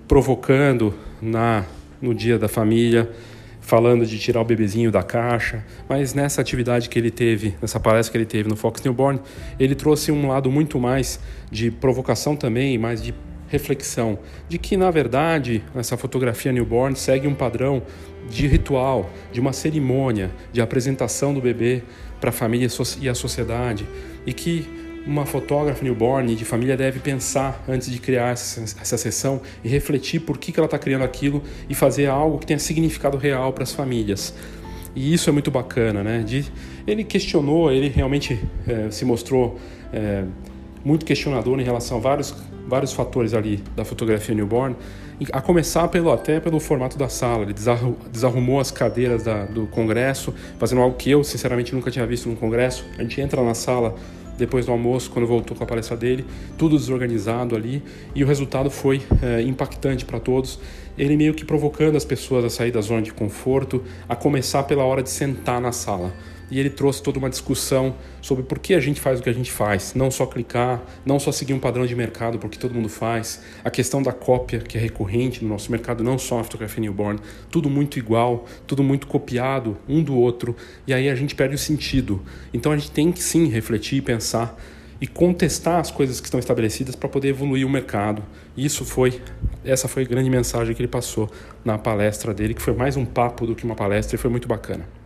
provocando 0.09 0.95
na 1.21 1.67
no 2.01 2.15
Dia 2.15 2.39
da 2.39 2.49
Família 2.49 3.11
falando 3.61 4.07
de 4.07 4.19
tirar 4.19 4.41
o 4.41 4.45
bebezinho 4.45 4.91
da 4.91 5.03
caixa, 5.03 5.65
mas 5.89 6.15
nessa 6.15 6.41
atividade 6.41 6.89
que 6.89 6.99
ele 6.99 7.11
teve, 7.11 7.55
nessa 7.61 7.79
palestra 7.79 8.13
que 8.13 8.19
ele 8.19 8.27
teve 8.27 8.49
no 8.49 8.57
Fox 8.57 8.83
Newborn, 8.83 9.21
ele 9.59 9.75
trouxe 9.75 10.11
um 10.11 10.29
lado 10.29 10.51
muito 10.51 10.79
mais 10.79 11.21
de 11.51 11.71
provocação 11.71 12.35
também, 12.35 12.79
mais 12.79 13.03
de 13.03 13.15
reflexão 13.49 14.19
de 14.49 14.59
que, 14.59 14.77
na 14.77 14.91
verdade, 14.91 15.63
essa 15.75 15.97
fotografia 15.97 16.53
newborn 16.53 16.97
segue 16.97 17.27
um 17.27 17.35
padrão 17.35 17.83
de 18.29 18.47
ritual, 18.47 19.11
de 19.33 19.41
uma 19.41 19.53
cerimônia 19.53 20.31
de 20.53 20.61
apresentação 20.61 21.35
do 21.35 21.41
bebê 21.41 21.83
para 22.21 22.31
a 22.31 22.33
família 22.33 22.69
e 23.01 23.09
a 23.09 23.15
sociedade, 23.15 23.87
e 24.25 24.33
que 24.33 24.69
uma 25.07 25.25
fotógrafa 25.25 25.83
newborn 25.83 26.35
de 26.35 26.45
família 26.45 26.77
deve 26.77 27.01
pensar 27.01 27.65
antes 27.69 27.91
de 27.91 27.99
criar 27.99 28.33
essa, 28.33 28.97
sessão 28.97 29.41
e 29.65 29.69
refletir 29.69 30.21
por 30.21 30.39
que, 30.39 30.53
que 30.53 30.61
ela 30.61 30.67
está 30.67 30.79
criando 30.79 31.03
aquilo 31.03 31.43
e 31.69 31.75
fazer 31.75 32.07
algo 32.07 32.39
que 32.39 32.47
tenha 32.47 32.59
significado 32.59 33.17
real 33.17 33.53
para 33.53 33.63
as 33.63 33.73
famílias. 33.73 34.35
E 34.95 35.15
isso 35.15 35.31
é 35.31 35.33
muito 35.33 35.51
bacana, 35.51 36.03
né? 36.03 36.23
De, 36.23 36.45
ele 36.87 37.05
questionou, 37.05 37.73
ele 37.73 37.89
realmente 37.89 38.39
é, 38.67 38.91
se 38.91 39.05
mostrou 39.05 39.59
é, 39.93 40.25
muito 40.85 41.05
questionador 41.05 41.59
em 41.61 41.65
relação 41.65 41.99
a 41.99 42.01
vários, 42.01 42.35
vários 42.67 42.93
fatores 42.93 43.33
ali 43.33 43.63
da 43.77 43.85
fotografia 43.85 44.35
newborn, 44.35 44.77
a 45.33 45.41
começar 45.41 45.87
pelo 45.89 46.11
até 46.11 46.41
pelo 46.41 46.59
formato 46.59 46.99
da 46.99 47.09
sala. 47.09 47.43
Ele 47.45 47.55
desarrumou 48.11 48.59
as 48.59 48.71
cadeiras 48.71 49.23
da, 49.23 49.45
do 49.45 49.67
congresso, 49.67 50.35
fazendo 50.59 50.81
algo 50.81 50.97
que 50.97 51.11
eu 51.11 51.23
sinceramente 51.23 51.75
nunca 51.75 51.91
tinha 51.91 52.07
visto 52.07 52.29
num 52.29 52.35
congresso. 52.35 52.85
A 52.99 53.03
gente 53.03 53.21
entra 53.21 53.43
na 53.43 53.55
sala 53.55 53.95
depois 54.41 54.67
do 54.67 54.73
almoço, 54.73 55.11
quando 55.11 55.27
voltou 55.27 55.57
com 55.57 55.63
a 55.63 55.67
palestra 55.67 55.97
dele, 55.97 56.25
tudo 56.59 56.77
desorganizado 56.77 57.55
ali, 57.55 57.83
e 58.15 58.25
o 58.25 58.27
resultado 58.27 58.71
foi 58.71 59.01
é, 59.23 59.43
impactante 59.43 60.05
para 60.05 60.19
todos. 60.19 60.59
Ele 60.99 61.17
meio 61.17 61.35
que 61.35 61.45
provocando 61.45 61.97
as 61.97 62.05
pessoas 62.05 62.45
a 62.45 62.51
sair 62.51 62.73
da 62.73 62.81
zona 62.81 63.03
de 63.03 63.13
conforto, 63.13 63.83
a 64.09 64.17
começar 64.17 64.65
pela 64.65 64.85
hora 64.85 65.03
de 65.03 65.11
sentar 65.11 65.61
na 65.61 65.71
sala 65.71 66.13
e 66.51 66.59
ele 66.59 66.71
trouxe 66.71 67.03
toda 67.03 67.19
uma 67.19 67.31
discussão 67.31 67.95
sobre 68.21 68.45
por 68.45 68.59
que 68.59 68.75
a 68.75 68.81
gente 68.81 69.01
faz 69.01 69.21
o 69.21 69.23
que 69.23 69.31
a 69.31 69.33
gente 69.33 69.51
faz, 69.51 69.95
não 69.95 70.11
só 70.11 70.27
clicar, 70.27 70.83
não 71.05 71.19
só 71.19 71.31
seguir 71.31 71.55
um 71.55 71.59
padrão 71.59 71.87
de 71.87 71.95
mercado, 71.95 72.39
porque 72.39 72.59
todo 72.59 72.75
mundo 72.75 72.89
faz, 72.89 73.43
a 73.65 73.71
questão 73.71 74.03
da 74.03 74.13
cópia, 74.13 74.59
que 74.59 74.77
é 74.77 74.81
recorrente 74.81 75.43
no 75.43 75.49
nosso 75.49 75.71
mercado, 75.71 76.03
não 76.03 76.19
só 76.19 76.41
a 76.41 76.45
fotografia 76.45 76.81
newborn, 76.81 77.21
tudo 77.51 77.71
muito 77.71 77.99
igual, 77.99 78.47
tudo 78.67 78.83
muito 78.83 79.07
copiado 79.07 79.77
um 79.89 80.03
do 80.03 80.17
outro, 80.17 80.57
e 80.87 80.93
aí 80.93 81.09
a 81.09 81.15
gente 81.15 81.35
perde 81.35 81.55
o 81.55 81.59
sentido. 81.59 82.23
Então 82.53 82.73
a 82.73 82.77
gente 82.77 82.91
tem 82.91 83.13
que 83.13 83.23
sim 83.23 83.49
refletir 83.49 83.99
e 83.99 84.03
pensar 84.03 84.59
e 85.01 85.07
contestar 85.07 85.81
as 85.81 85.91
coisas 85.91 86.21
que 86.21 86.27
estão 86.27 86.39
estabelecidas 86.39 86.95
para 86.95 87.09
poder 87.09 87.29
evoluir 87.29 87.67
o 87.67 87.71
mercado. 87.71 88.23
Isso 88.57 88.85
foi 88.85 89.21
essa 89.65 89.89
foi 89.89 90.03
a 90.03 90.07
grande 90.07 90.29
mensagem 90.29 90.75
que 90.75 90.81
ele 90.81 90.89
passou 90.89 91.31
na 91.65 91.79
palestra 91.79 92.35
dele, 92.35 92.55
que 92.55 92.63
foi 92.63 92.75
mais 92.75 92.97
um 92.97 93.05
papo 93.05 93.47
do 93.47 93.55
que 93.55 93.65
uma 93.65 93.75
palestra 93.75 94.17
e 94.17 94.19
foi 94.19 94.31
muito 94.31 94.47
bacana. 94.47 95.00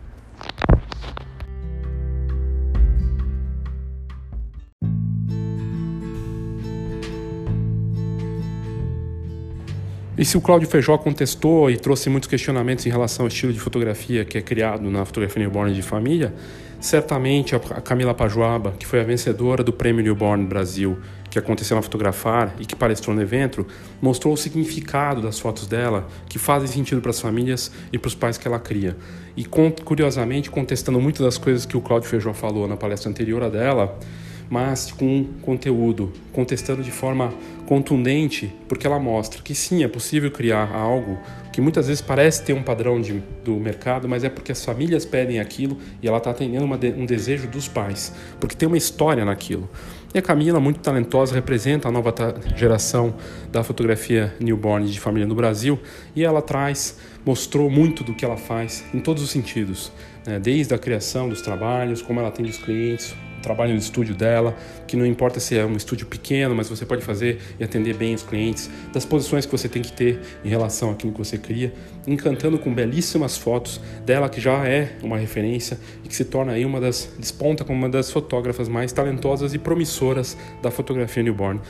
E 10.17 10.23
se 10.23 10.37
o 10.37 10.41
Cláudio 10.41 10.69
Feijó 10.69 10.97
contestou 10.97 11.69
e 11.69 11.77
trouxe 11.77 12.09
muitos 12.09 12.29
questionamentos 12.29 12.85
em 12.85 12.89
relação 12.89 13.25
ao 13.25 13.27
estilo 13.27 13.51
de 13.51 13.59
fotografia 13.59 14.23
que 14.23 14.37
é 14.37 14.41
criado 14.41 14.89
na 14.89 15.03
fotografia 15.03 15.41
newborn 15.41 15.73
de 15.73 15.81
família, 15.81 16.33
certamente 16.79 17.53
a 17.53 17.59
Camila 17.59 18.13
Pajuaba, 18.13 18.71
que 18.79 18.85
foi 18.85 19.01
a 19.01 19.03
vencedora 19.03 19.61
do 19.61 19.73
Prêmio 19.73 20.01
Newborn 20.01 20.45
Brasil, 20.45 20.97
que 21.29 21.37
aconteceu 21.37 21.75
na 21.75 21.81
Fotografar 21.81 22.55
e 22.57 22.65
que 22.65 22.77
palestrou 22.77 23.13
no 23.13 23.21
evento, 23.21 23.67
mostrou 24.01 24.33
o 24.33 24.37
significado 24.37 25.21
das 25.21 25.37
fotos 25.37 25.67
dela, 25.67 26.07
que 26.29 26.39
fazem 26.39 26.69
sentido 26.69 27.01
para 27.01 27.11
as 27.11 27.19
famílias 27.19 27.69
e 27.91 27.99
para 27.99 28.07
os 28.07 28.15
pais 28.15 28.37
que 28.37 28.47
ela 28.47 28.57
cria. 28.57 28.95
E 29.35 29.43
curiosamente, 29.43 30.49
contestando 30.49 31.01
muitas 31.01 31.25
das 31.25 31.37
coisas 31.37 31.65
que 31.65 31.75
o 31.75 31.81
Cláudio 31.81 32.07
Feijó 32.07 32.31
falou 32.33 32.69
na 32.69 32.77
palestra 32.77 33.09
anterior 33.09 33.43
a 33.43 33.49
dela, 33.49 33.99
mas 34.49 34.91
com 34.91 35.25
conteúdo, 35.41 36.11
contestando 36.31 36.83
de 36.83 36.91
forma 36.91 37.33
contundente, 37.65 38.53
porque 38.67 38.85
ela 38.85 38.99
mostra 38.99 39.41
que 39.41 39.55
sim, 39.55 39.83
é 39.83 39.87
possível 39.87 40.29
criar 40.31 40.71
algo 40.73 41.17
que 41.51 41.61
muitas 41.61 41.87
vezes 41.87 42.01
parece 42.01 42.43
ter 42.43 42.53
um 42.53 42.61
padrão 42.61 42.99
de, 42.99 43.23
do 43.43 43.55
mercado, 43.55 44.07
mas 44.07 44.23
é 44.23 44.29
porque 44.29 44.51
as 44.51 44.63
famílias 44.63 45.05
pedem 45.05 45.39
aquilo 45.39 45.77
e 46.01 46.07
ela 46.07 46.17
está 46.17 46.31
atendendo 46.31 46.65
uma, 46.65 46.75
um 46.97 47.05
desejo 47.05 47.47
dos 47.47 47.67
pais, 47.67 48.13
porque 48.39 48.55
tem 48.55 48.67
uma 48.67 48.77
história 48.77 49.23
naquilo. 49.23 49.69
E 50.13 50.17
a 50.17 50.21
Camila, 50.21 50.61
muito 50.61 50.79
talentosa, 50.79 51.35
representa 51.35 51.89
a 51.89 51.91
nova 51.91 52.13
geração 52.55 53.15
da 53.51 53.63
fotografia 53.63 54.33
newborn 54.39 54.87
de 54.87 54.99
família 54.99 55.27
no 55.27 55.35
Brasil 55.35 55.77
e 56.15 56.23
ela 56.23 56.41
traz, 56.41 56.97
mostrou 57.25 57.69
muito 57.69 58.03
do 58.03 58.13
que 58.13 58.23
ela 58.23 58.37
faz 58.37 58.85
em 58.93 58.99
todos 58.99 59.21
os 59.21 59.29
sentidos, 59.29 59.91
né? 60.25 60.39
desde 60.39 60.73
a 60.73 60.77
criação 60.77 61.27
dos 61.27 61.41
trabalhos, 61.41 62.01
como 62.01 62.19
ela 62.21 62.29
atende 62.29 62.49
os 62.49 62.57
clientes, 62.57 63.13
trabalho 63.45 63.73
no 63.73 63.79
estúdio 63.79 64.15
dela, 64.15 64.55
que 64.87 64.97
não 64.97 65.05
importa 65.05 65.39
se 65.39 65.57
é 65.57 65.63
um 65.63 65.75
estúdio 65.77 66.07
pequeno, 66.07 66.55
mas 66.55 66.67
você 66.67 66.85
pode 66.85 67.03
fazer 67.03 67.39
e 67.59 67.63
atender 67.63 67.95
bem 67.95 68.15
os 68.15 68.23
clientes, 68.23 68.69
das 68.91 69.05
posições 69.05 69.45
que 69.45 69.51
você 69.51 69.69
tem 69.69 69.81
que 69.81 69.93
ter 69.93 70.19
em 70.43 70.49
relação 70.49 70.89
àquilo 70.89 71.11
que 71.13 71.19
você 71.19 71.37
cria, 71.37 71.71
encantando 72.07 72.57
com 72.57 72.73
belíssimas 72.73 73.37
fotos 73.37 73.79
dela 74.05 74.27
que 74.27 74.41
já 74.41 74.67
é 74.67 74.93
uma 75.03 75.17
referência 75.17 75.79
e 76.03 76.07
que 76.07 76.15
se 76.15 76.25
torna 76.25 76.53
aí 76.53 76.65
uma 76.65 76.81
das 76.81 77.09
desponta 77.19 77.63
como 77.63 77.77
uma 77.77 77.89
das 77.89 78.11
fotógrafas 78.11 78.67
mais 78.67 78.91
talentosas 78.91 79.53
e 79.53 79.59
promissoras 79.59 80.35
da 80.61 80.71
fotografia 80.71 81.21
newborn 81.21 81.61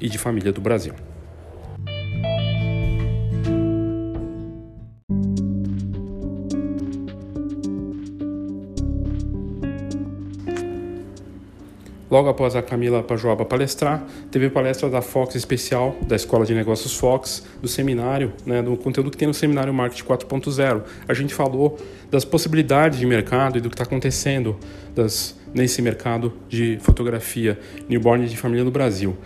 e 0.00 0.08
de 0.08 0.18
família 0.18 0.52
do 0.52 0.60
Brasil. 0.60 0.94
Logo 12.14 12.28
após 12.28 12.54
a 12.54 12.62
Camila 12.62 13.02
Pajoaba 13.02 13.44
palestrar, 13.44 14.06
teve 14.30 14.48
palestra 14.48 14.88
da 14.88 15.02
Fox 15.02 15.34
especial, 15.34 15.96
da 16.06 16.14
Escola 16.14 16.46
de 16.46 16.54
Negócios 16.54 16.94
Fox, 16.94 17.44
do 17.60 17.66
seminário, 17.66 18.32
né, 18.46 18.62
do 18.62 18.76
conteúdo 18.76 19.10
que 19.10 19.16
tem 19.16 19.26
no 19.26 19.34
seminário 19.34 19.74
Marketing 19.74 20.04
4.0. 20.04 20.82
A 21.08 21.12
gente 21.12 21.34
falou 21.34 21.76
das 22.12 22.24
possibilidades 22.24 23.00
de 23.00 23.04
mercado 23.04 23.58
e 23.58 23.60
do 23.60 23.68
que 23.68 23.74
está 23.74 23.82
acontecendo 23.82 24.56
das, 24.94 25.36
nesse 25.52 25.82
mercado 25.82 26.32
de 26.48 26.78
fotografia 26.82 27.58
newborn 27.88 28.28
de 28.28 28.36
família 28.36 28.62
no 28.62 28.70
Brasil. 28.70 29.16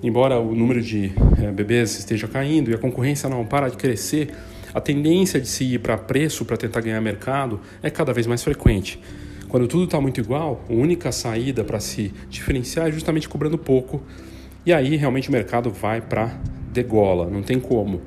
Embora 0.00 0.38
o 0.38 0.54
número 0.54 0.80
de 0.80 1.12
é, 1.42 1.50
bebês 1.50 1.98
esteja 1.98 2.28
caindo 2.28 2.70
e 2.70 2.74
a 2.74 2.78
concorrência 2.78 3.28
não 3.28 3.44
para 3.44 3.68
de 3.68 3.76
crescer, 3.76 4.30
a 4.72 4.80
tendência 4.80 5.40
de 5.40 5.48
se 5.48 5.64
ir 5.64 5.80
para 5.80 5.98
preço 5.98 6.44
para 6.44 6.56
tentar 6.56 6.80
ganhar 6.80 7.00
mercado 7.00 7.60
é 7.82 7.90
cada 7.90 8.12
vez 8.12 8.24
mais 8.24 8.44
frequente. 8.44 9.00
Quando 9.56 9.68
tudo 9.68 9.84
está 9.84 9.98
muito 9.98 10.20
igual, 10.20 10.62
a 10.68 10.72
única 10.74 11.10
saída 11.10 11.64
para 11.64 11.80
se 11.80 12.12
diferenciar 12.28 12.88
é 12.88 12.92
justamente 12.92 13.26
cobrando 13.26 13.56
pouco. 13.56 14.02
E 14.66 14.70
aí 14.70 14.96
realmente 14.96 15.30
o 15.30 15.32
mercado 15.32 15.70
vai 15.70 16.02
para 16.02 16.38
degola, 16.70 17.30
não 17.30 17.42
tem 17.42 17.58
como. 17.58 18.02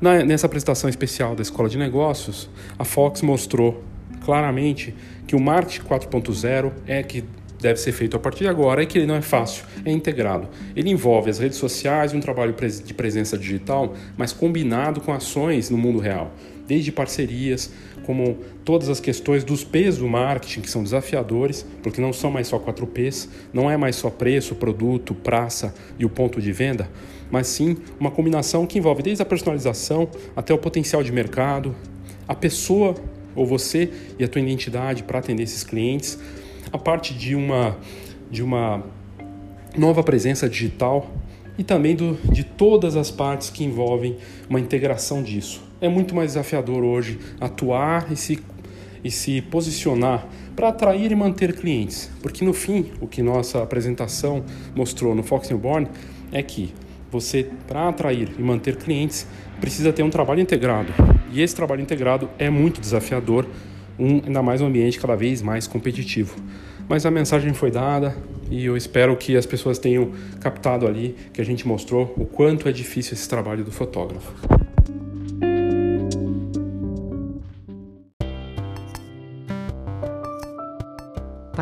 Na, 0.00 0.24
nessa 0.24 0.46
apresentação 0.46 0.90
especial 0.90 1.36
da 1.36 1.42
Escola 1.42 1.68
de 1.68 1.78
Negócios, 1.78 2.50
a 2.76 2.84
Fox 2.84 3.22
mostrou 3.22 3.84
claramente 4.24 4.92
que 5.24 5.36
o 5.36 5.40
marketing 5.40 5.86
4.0 5.86 6.72
é 6.84 7.00
que 7.04 7.22
deve 7.60 7.78
ser 7.78 7.92
feito 7.92 8.16
a 8.16 8.18
partir 8.18 8.40
de 8.40 8.48
agora 8.48 8.82
e 8.82 8.86
que 8.86 8.98
ele 8.98 9.06
não 9.06 9.14
é 9.14 9.22
fácil, 9.22 9.66
é 9.84 9.92
integrado. 9.92 10.48
Ele 10.74 10.90
envolve 10.90 11.30
as 11.30 11.38
redes 11.38 11.58
sociais 11.58 12.12
e 12.12 12.16
um 12.16 12.20
trabalho 12.20 12.56
de 12.84 12.92
presença 12.92 13.38
digital, 13.38 13.94
mas 14.16 14.32
combinado 14.32 15.00
com 15.00 15.12
ações 15.12 15.70
no 15.70 15.78
mundo 15.78 16.00
real, 16.00 16.32
desde 16.68 16.92
parcerias, 16.92 17.72
como 18.04 18.36
todas 18.62 18.90
as 18.90 19.00
questões 19.00 19.42
dos 19.42 19.64
P's 19.64 19.96
do 19.96 20.06
marketing, 20.06 20.60
que 20.60 20.70
são 20.70 20.82
desafiadores, 20.82 21.66
porque 21.82 21.98
não 21.98 22.12
são 22.12 22.30
mais 22.30 22.46
só 22.46 22.58
quatro 22.58 22.86
P's, 22.86 23.28
não 23.54 23.70
é 23.70 23.76
mais 23.76 23.96
só 23.96 24.10
preço, 24.10 24.54
produto, 24.54 25.14
praça 25.14 25.74
e 25.98 26.04
o 26.04 26.10
ponto 26.10 26.42
de 26.42 26.52
venda, 26.52 26.90
mas 27.30 27.46
sim 27.46 27.78
uma 27.98 28.10
combinação 28.10 28.66
que 28.66 28.78
envolve 28.78 29.02
desde 29.02 29.22
a 29.22 29.26
personalização 29.26 30.10
até 30.36 30.52
o 30.52 30.58
potencial 30.58 31.02
de 31.02 31.10
mercado, 31.10 31.74
a 32.28 32.34
pessoa 32.34 32.94
ou 33.34 33.46
você 33.46 33.90
e 34.18 34.24
a 34.24 34.28
tua 34.28 34.42
identidade 34.42 35.02
para 35.04 35.20
atender 35.20 35.44
esses 35.44 35.64
clientes, 35.64 36.18
a 36.70 36.76
parte 36.76 37.14
de 37.14 37.34
uma, 37.34 37.78
de 38.30 38.42
uma 38.42 38.84
nova 39.74 40.02
presença 40.02 40.46
digital 40.48 41.10
e 41.56 41.64
também 41.64 41.96
do, 41.96 42.18
de 42.30 42.44
todas 42.44 42.94
as 42.94 43.10
partes 43.10 43.48
que 43.48 43.64
envolvem 43.64 44.18
uma 44.50 44.60
integração 44.60 45.22
disso. 45.22 45.67
É 45.80 45.88
muito 45.88 46.12
mais 46.12 46.30
desafiador 46.32 46.82
hoje 46.82 47.20
atuar 47.40 48.10
e 48.10 48.16
se, 48.16 48.40
e 49.04 49.10
se 49.12 49.40
posicionar 49.42 50.26
para 50.56 50.70
atrair 50.70 51.12
e 51.12 51.14
manter 51.14 51.54
clientes, 51.54 52.10
porque 52.20 52.44
no 52.44 52.52
fim, 52.52 52.90
o 53.00 53.06
que 53.06 53.22
nossa 53.22 53.62
apresentação 53.62 54.44
mostrou 54.74 55.14
no 55.14 55.22
Fox 55.22 55.48
Newborn 55.48 55.86
é 56.32 56.42
que 56.42 56.74
você, 57.12 57.48
para 57.68 57.88
atrair 57.88 58.28
e 58.36 58.42
manter 58.42 58.74
clientes, 58.74 59.24
precisa 59.60 59.92
ter 59.92 60.02
um 60.02 60.10
trabalho 60.10 60.40
integrado. 60.40 60.92
E 61.32 61.40
esse 61.40 61.54
trabalho 61.54 61.80
integrado 61.80 62.28
é 62.38 62.50
muito 62.50 62.80
desafiador 62.80 63.46
um, 63.96 64.20
ainda 64.26 64.42
mais 64.42 64.60
um 64.60 64.66
ambiente 64.66 64.98
cada 64.98 65.14
vez 65.14 65.40
mais 65.42 65.68
competitivo. 65.68 66.36
Mas 66.88 67.06
a 67.06 67.10
mensagem 67.10 67.54
foi 67.54 67.70
dada 67.70 68.16
e 68.50 68.64
eu 68.64 68.76
espero 68.76 69.16
que 69.16 69.36
as 69.36 69.46
pessoas 69.46 69.78
tenham 69.78 70.10
captado 70.40 70.88
ali 70.88 71.14
que 71.32 71.40
a 71.40 71.44
gente 71.44 71.68
mostrou 71.68 72.14
o 72.16 72.26
quanto 72.26 72.68
é 72.68 72.72
difícil 72.72 73.14
esse 73.14 73.28
trabalho 73.28 73.62
do 73.62 73.70
fotógrafo. 73.70 74.57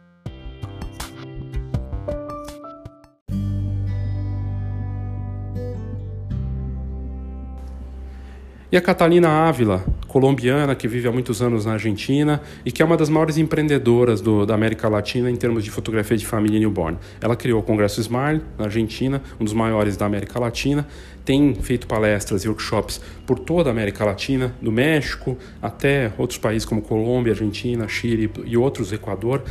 E 8.74 8.76
a 8.76 8.82
Catalina 8.82 9.30
Ávila, 9.30 9.86
colombiana 10.08 10.74
que 10.74 10.88
vive 10.88 11.08
há 11.08 11.12
muitos 11.12 11.44
anos 11.44 11.64
na 11.64 11.74
Argentina 11.74 12.42
e 12.66 12.72
que 12.72 12.82
é 12.82 12.86
uma 12.86 12.98
das 12.98 13.08
maiores 13.08 13.38
empreendedoras 13.38 14.20
do, 14.20 14.48
da 14.48 14.56
América 14.56 14.90
Latina 14.90 15.30
em 15.30 15.36
termos 15.36 15.64
de 15.64 15.70
fotografia 15.70 16.18
de 16.18 16.26
família 16.26 16.60
newborn. 16.60 16.98
Ela 17.22 17.36
criou 17.36 17.60
o 17.60 17.64
Congresso 17.64 18.02
Smile 18.02 18.42
na 18.58 18.66
Argentina, 18.66 19.22
um 19.40 19.44
dos 19.44 19.54
maiores 19.54 19.96
da 19.96 20.08
América 20.08 20.40
Latina, 20.40 20.88
tem 21.24 21.54
feito 21.54 21.86
palestras 21.86 22.46
e 22.46 22.50
workshops 22.50 23.00
por 23.28 23.38
toda 23.38 23.70
a 23.70 23.72
América 23.72 24.04
Latina, 24.04 24.56
do 24.60 24.72
México 24.72 25.38
até 25.62 26.12
outros 26.18 26.40
países 26.40 26.66
como 26.66 26.82
Colômbia, 26.82 27.34
Argentina, 27.34 27.88
Chile 27.88 28.28
e 28.44 28.58
outros, 28.58 28.92
Equador. 28.92 29.44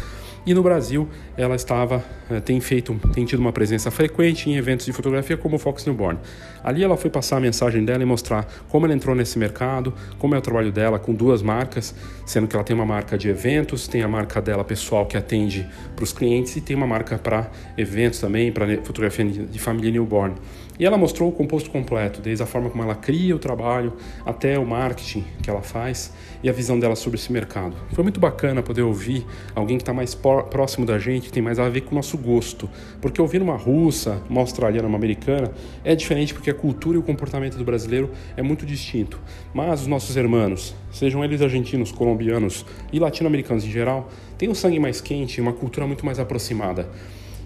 E 0.44 0.52
no 0.52 0.62
Brasil, 0.62 1.08
ela 1.37 1.54
estava 1.54 2.04
eh, 2.28 2.40
tem 2.40 2.61
feito, 2.61 2.99
tem 3.14 3.25
tido 3.25 3.38
uma 3.38 3.52
presença 3.52 3.92
frequente 3.92 4.50
em 4.50 4.56
eventos 4.56 4.84
de 4.84 4.92
fotografia 4.92 5.37
como 5.37 5.54
o 5.54 5.58
Fox 5.58 5.87
Newborn. 5.87 6.18
Ali 6.64 6.82
ela 6.82 6.96
foi 6.96 7.11
passar 7.11 7.37
a 7.37 7.40
mensagem 7.40 7.84
dela 7.84 8.02
e 8.02 8.06
mostrar 8.06 8.44
como 8.68 8.84
ela 8.84 8.94
entrou 8.94 9.14
nesse 9.14 9.38
mercado, 9.38 9.94
como 10.18 10.34
é 10.34 10.38
o 10.38 10.40
trabalho 10.40 10.72
dela 10.72 10.99
com 10.99 11.14
duas 11.14 11.42
marcas, 11.42 11.94
sendo 12.26 12.49
que 12.49 12.56
ela 12.56 12.64
tem 12.64 12.75
uma 12.75 12.84
marca 12.84 13.16
de 13.16 13.28
eventos, 13.28 13.87
tem 13.87 14.02
a 14.02 14.08
marca 14.08 14.42
dela 14.42 14.64
pessoal 14.64 15.06
que 15.06 15.16
atende 15.16 15.64
para 15.94 16.02
os 16.02 16.12
clientes 16.12 16.56
e 16.56 16.61
tem 16.61 16.75
uma 16.75 16.88
marca 16.88 17.16
para 17.18 17.49
eventos 17.78 18.18
também, 18.18 18.50
para 18.50 18.66
fotografia 18.82 19.25
de 19.25 19.58
família 19.61 19.92
newborn. 19.92 20.34
E 20.79 20.87
ela 20.87 20.97
mostrou 20.97 21.29
o 21.29 21.33
composto 21.33 21.71
completo, 21.71 22.21
desde 22.21 22.43
a 22.43 22.47
forma 22.47 22.71
como 22.71 22.83
ela 22.83 22.95
cria 22.95 23.37
o 23.37 23.38
trabalho 23.38 23.93
até 24.25 24.59
o 24.59 24.67
marketing 24.67 25.25
que 25.43 25.50
ela 25.50 25.61
faz 25.61 26.12
e 26.43 26.49
a 26.49 26.52
visão 26.52 26.79
dela 26.79 26.97
sobre 26.97 27.19
esse 27.19 27.31
mercado. 27.31 27.76
Foi 27.93 28.02
muito 28.02 28.19
bacana 28.19 28.62
poder 28.62 28.83
ouvir 28.83 29.26
alguém 29.55 29.76
que 29.76 29.83
está 29.83 29.93
mais 29.93 30.14
próximo 30.14 30.87
da 30.87 30.99
gente, 30.99 31.26
que 31.26 31.33
tem 31.33 31.43
mais 31.43 31.59
a 31.59 31.69
ver 31.69 31.83
com 31.83 31.93
o 31.93 31.95
nosso 31.95 32.17
gosto. 32.17 32.69
Porque 33.00 33.21
ouvir 33.21 33.43
uma 33.43 33.57
russa, 33.57 34.23
uma 34.31 34.41
australiana, 34.41 34.88
uma 34.88 34.97
americana 34.97 35.52
é 35.85 35.95
diferente 35.95 36.33
porque 36.33 36.50
a 36.50 36.55
cultura 36.55 36.97
e 36.97 37.00
o 37.00 37.02
comportamento 37.02 37.57
do 37.57 37.64
brasileiro 37.64 38.11
é 38.37 38.43
muito 38.43 38.64
distinto. 38.64 39.21
Mas 39.52 39.83
os 39.83 39.87
nossos 39.87 40.17
irmãos, 40.17 40.75
sejam 40.91 41.23
eles 41.23 41.43
argentinos, 41.43 41.93
colombianos 41.93 42.64
e 42.93 42.99
latino-americanos 42.99 43.64
em 43.64 43.71
geral, 43.71 44.09
têm 44.38 44.49
um 44.49 44.55
sangue 44.55 44.81
mais 44.81 45.00
quente 45.00 45.37
e 45.37 45.41
uma 45.41 45.52
cultura 45.52 45.87
muito 45.87 46.05
mais 46.05 46.19
aproximada 46.19 46.88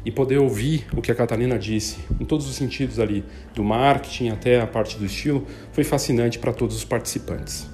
e 0.07 0.11
poder 0.13 0.39
ouvir 0.39 0.87
o 0.97 1.03
que 1.03 1.11
a 1.11 1.15
Catalina 1.17 1.59
disse, 1.59 1.99
em 2.21 2.25
todos 2.25 2.49
os 2.49 2.55
sentidos 2.55 3.01
ali, 3.01 3.25
do 3.53 3.65
marketing 3.65 4.29
até 4.29 4.61
a 4.61 4.67
parte 4.67 4.97
do 4.97 5.05
estilo, 5.05 5.45
foi 5.73 5.83
fascinante 5.83 6.39
para 6.39 6.53
todos 6.53 6.77
os 6.77 6.85
participantes. 6.85 7.69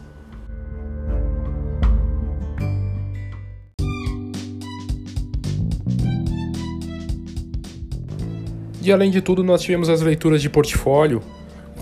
E 8.80 8.90
além 8.90 9.10
de 9.10 9.20
tudo, 9.20 9.44
nós 9.44 9.60
tivemos 9.60 9.90
as 9.90 10.00
leituras 10.00 10.40
de 10.40 10.48
portfólio 10.48 11.22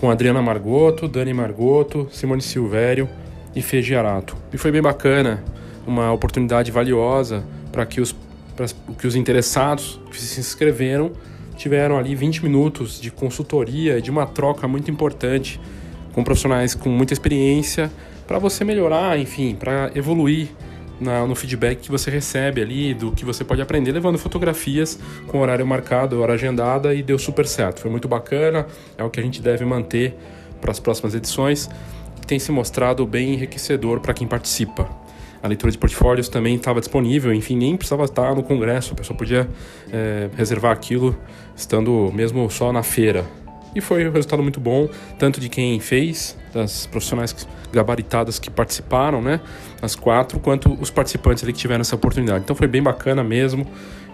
com 0.01 0.11
Adriana 0.11 0.41
Margoto, 0.41 1.07
Dani 1.07 1.33
Margoto, 1.33 2.09
Simone 2.11 2.41
Silvério 2.41 3.07
e 3.55 3.61
Fê 3.61 3.81
Giarato. 3.81 4.35
E 4.51 4.57
foi 4.57 4.69
bem 4.69 4.81
bacana, 4.81 5.41
uma 5.87 6.11
oportunidade 6.11 6.71
valiosa 6.71 7.41
para 7.71 7.85
que 7.85 8.01
os 8.01 8.13
que 8.97 9.07
os 9.07 9.15
interessados 9.15 9.99
que 10.09 10.19
se 10.19 10.39
inscreveram 10.39 11.11
tiveram 11.55 11.97
ali 11.97 12.15
20 12.15 12.43
minutos 12.43 12.99
de 12.99 13.11
consultoria 13.11 13.97
e 13.97 14.01
de 14.01 14.09
uma 14.09 14.25
troca 14.25 14.67
muito 14.67 14.89
importante 14.89 15.59
com 16.13 16.23
profissionais 16.23 16.73
com 16.75 16.89
muita 16.89 17.13
experiência 17.13 17.91
para 18.27 18.39
você 18.39 18.63
melhorar, 18.63 19.19
enfim, 19.19 19.55
para 19.55 19.91
evoluir 19.93 20.49
na, 20.99 21.25
no 21.25 21.35
feedback 21.35 21.79
que 21.79 21.91
você 21.91 22.11
recebe 22.11 22.61
ali, 22.61 22.93
do 22.93 23.11
que 23.11 23.25
você 23.25 23.43
pode 23.43 23.61
aprender, 23.61 23.91
levando 23.91 24.17
fotografias 24.17 24.99
com 25.27 25.39
horário 25.41 25.65
marcado, 25.65 26.21
hora 26.21 26.33
agendada 26.33 26.93
e 26.93 27.01
deu 27.01 27.17
super 27.17 27.45
certo. 27.45 27.81
Foi 27.81 27.89
muito 27.91 28.07
bacana, 28.07 28.67
é 28.97 29.03
o 29.03 29.09
que 29.09 29.19
a 29.19 29.23
gente 29.23 29.41
deve 29.41 29.65
manter 29.65 30.15
para 30.61 30.71
as 30.71 30.79
próximas 30.79 31.15
edições, 31.15 31.69
tem 32.27 32.39
se 32.39 32.51
mostrado 32.51 33.05
bem 33.05 33.33
enriquecedor 33.33 33.99
para 33.99 34.13
quem 34.13 34.27
participa 34.27 34.87
a 35.41 35.47
leitura 35.47 35.71
de 35.71 35.77
portfólios 35.77 36.29
também 36.29 36.55
estava 36.55 36.79
disponível, 36.79 37.33
enfim, 37.33 37.55
nem 37.55 37.75
precisava 37.75 38.05
estar 38.05 38.35
no 38.35 38.43
congresso, 38.43 38.93
a 38.93 38.95
pessoa 38.95 39.17
podia 39.17 39.49
é, 39.91 40.29
reservar 40.35 40.71
aquilo 40.71 41.17
estando 41.55 42.11
mesmo 42.13 42.49
só 42.49 42.71
na 42.71 42.83
feira. 42.83 43.25
E 43.73 43.79
foi 43.79 44.07
um 44.07 44.11
resultado 44.11 44.43
muito 44.43 44.59
bom, 44.59 44.89
tanto 45.17 45.39
de 45.39 45.47
quem 45.47 45.79
fez, 45.79 46.37
das 46.53 46.85
profissionais 46.85 47.47
gabaritadas 47.71 48.37
que 48.37 48.49
participaram, 48.49 49.21
né, 49.21 49.39
as 49.81 49.95
quatro, 49.95 50.39
quanto 50.39 50.73
os 50.73 50.89
participantes 50.89 51.43
ali 51.43 51.53
que 51.53 51.59
tiveram 51.59 51.81
essa 51.81 51.95
oportunidade. 51.95 52.43
Então 52.43 52.55
foi 52.55 52.67
bem 52.67 52.83
bacana 52.83 53.23
mesmo 53.23 53.65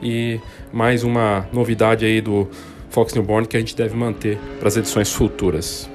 e 0.02 0.40
mais 0.72 1.04
uma 1.04 1.48
novidade 1.52 2.06
aí 2.06 2.22
do 2.22 2.48
Fox 2.90 3.14
Newborn 3.14 3.48
que 3.48 3.58
a 3.58 3.60
gente 3.60 3.76
deve 3.76 3.96
manter 3.96 4.38
para 4.60 4.68
as 4.68 4.78
edições 4.78 5.12
futuras. 5.12 5.90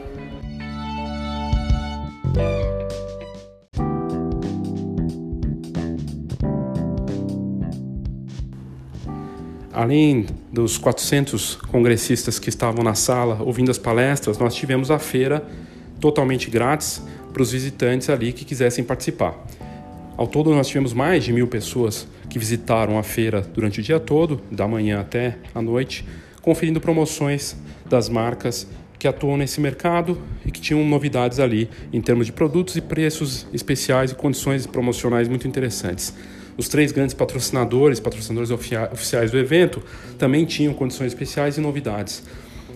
Além 9.73 10.27
dos 10.53 10.77
400 10.79 11.57
congressistas 11.57 12.39
que 12.39 12.49
estavam 12.49 12.85
na 12.85 12.95
sala 12.95 13.43
ouvindo 13.43 13.71
as 13.71 13.79
palestras, 13.79 14.39
nós 14.39 14.55
tivemos 14.55 14.91
a 14.91 14.99
feira 14.99 15.45
totalmente 16.01 16.51
grátis 16.51 17.03
para 17.33 17.43
os 17.43 17.53
visitantes 17.53 18.11
ali 18.11 18.33
que 18.33 18.45
quisessem 18.45 18.85
participar. 18.85 19.35
Ao 20.17 20.27
todo, 20.27 20.55
nós 20.55 20.69
tivemos 20.69 20.93
mais 20.93 21.25
de 21.25 21.33
mil 21.33 21.49
pessoas 21.49 22.07
que 22.29 22.39
visitaram 22.39 22.99
a 22.99 23.03
feira 23.03 23.41
durante 23.41 23.81
o 23.81 23.83
dia 23.83 23.99
todo, 23.99 24.41
da 24.51 24.69
manhã 24.69 25.01
até 25.01 25.39
a 25.55 25.63
noite, 25.63 26.05
conferindo 26.43 26.81
promoções 26.81 27.57
das 27.89 28.09
marcas 28.09 28.67
que 28.99 29.09
atuam 29.09 29.37
nesse 29.37 29.61
mercado 29.61 30.21
e 30.47 30.51
que 30.51 30.61
tinham 30.61 30.85
novidades 30.85 31.41
ali 31.41 31.69
em 31.93 32.01
termos 32.01 32.27
de 32.27 32.33
produtos 32.33 32.77
e 32.77 32.81
preços 32.81 33.47
especiais 33.53 34.13
e 34.13 34.15
condições 34.15 34.67
promocionais 34.67 35.29
muito 35.29 35.49
interessantes. 35.49 36.15
Os 36.57 36.69
três 36.69 36.93
grandes 36.93 37.15
patrocinadores, 37.15 37.99
patrocinadores 37.99 38.51
oficiais 38.51 39.31
do 39.31 39.39
evento, 39.39 39.83
também 40.19 40.45
tinham 40.45 40.75
condições 40.75 41.09
especiais 41.09 41.57
e 41.57 41.61
novidades. 41.61 42.23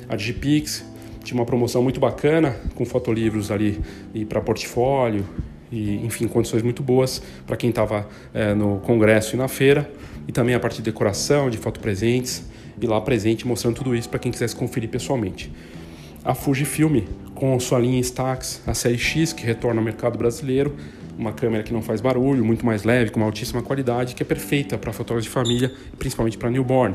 A 0.09 0.17
Digipix 0.17 0.85
tinha 1.23 1.39
uma 1.39 1.45
promoção 1.45 1.83
muito 1.83 2.01
bacana, 2.01 2.57
com 2.75 2.85
fotolivros 2.85 3.51
ali 3.51 3.81
e 4.15 4.25
para 4.25 4.41
portfólio, 4.41 5.27
e 5.71 5.97
enfim, 6.07 6.29
condições 6.29 6.63
muito 6.63 6.83
boas 6.83 7.21
para 7.47 7.57
quem 7.57 7.71
estava 7.71 8.09
é, 8.33 8.55
no 8.55 8.79
congresso 8.79 9.35
e 9.35 9.39
na 9.39 9.49
feira, 9.49 9.91
e 10.29 10.33
também 10.33 10.55
a 10.55 10.61
parte 10.61 10.77
de 10.77 10.83
decoração, 10.83 11.51
de 11.51 11.59
fotopresentes, 11.59 12.45
e 12.81 12.87
lá 12.87 13.01
presente 13.01 13.47
mostrando 13.47 13.77
tudo 13.77 13.95
isso 13.95 14.09
para 14.09 14.19
quem 14.19 14.31
quisesse 14.31 14.55
conferir 14.55 14.89
pessoalmente. 14.89 15.53
A 16.25 16.35
Fujifilm, 16.35 17.01
com 17.35 17.59
sua 17.59 17.79
linha 17.79 18.01
Stax, 18.01 18.63
a 18.67 18.75
série 18.75 18.99
X, 18.99 19.33
que 19.33 19.45
retorna 19.45 19.81
ao 19.81 19.85
mercado 19.85 20.19
brasileiro, 20.19 20.75
uma 21.19 21.33
câmera 21.33 21.63
que 21.63 21.73
não 21.73 21.83
faz 21.83 22.01
barulho, 22.01 22.45
muito 22.45 22.65
mais 22.65 22.85
leve, 22.85 23.11
com 23.11 23.21
uma 23.21 23.27
altíssima 23.27 23.63
qualidade, 23.63 24.15
que 24.15 24.23
é 24.23 24.27
perfeita 24.27 24.77
para 24.77 24.93
fotógrafos 24.93 25.25
de 25.25 25.31
família, 25.31 25.73
principalmente 25.99 26.37
para 26.37 26.51
newborn. 26.51 26.95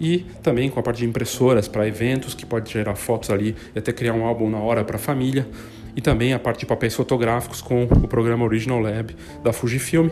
E 0.00 0.26
também 0.42 0.68
com 0.68 0.78
a 0.78 0.82
parte 0.82 0.98
de 0.98 1.06
impressoras 1.06 1.66
para 1.68 1.86
eventos, 1.88 2.34
que 2.34 2.44
pode 2.44 2.70
gerar 2.70 2.94
fotos 2.94 3.30
ali 3.30 3.56
e 3.74 3.78
até 3.78 3.92
criar 3.92 4.12
um 4.12 4.24
álbum 4.24 4.50
na 4.50 4.58
hora 4.58 4.84
para 4.84 4.96
a 4.96 4.98
família. 4.98 5.48
E 5.94 6.00
também 6.00 6.34
a 6.34 6.38
parte 6.38 6.60
de 6.60 6.66
papéis 6.66 6.94
fotográficos 6.94 7.62
com 7.62 7.84
o 7.84 8.06
programa 8.06 8.44
Original 8.44 8.78
Lab 8.78 9.16
da 9.42 9.52
Fujifilm, 9.52 10.10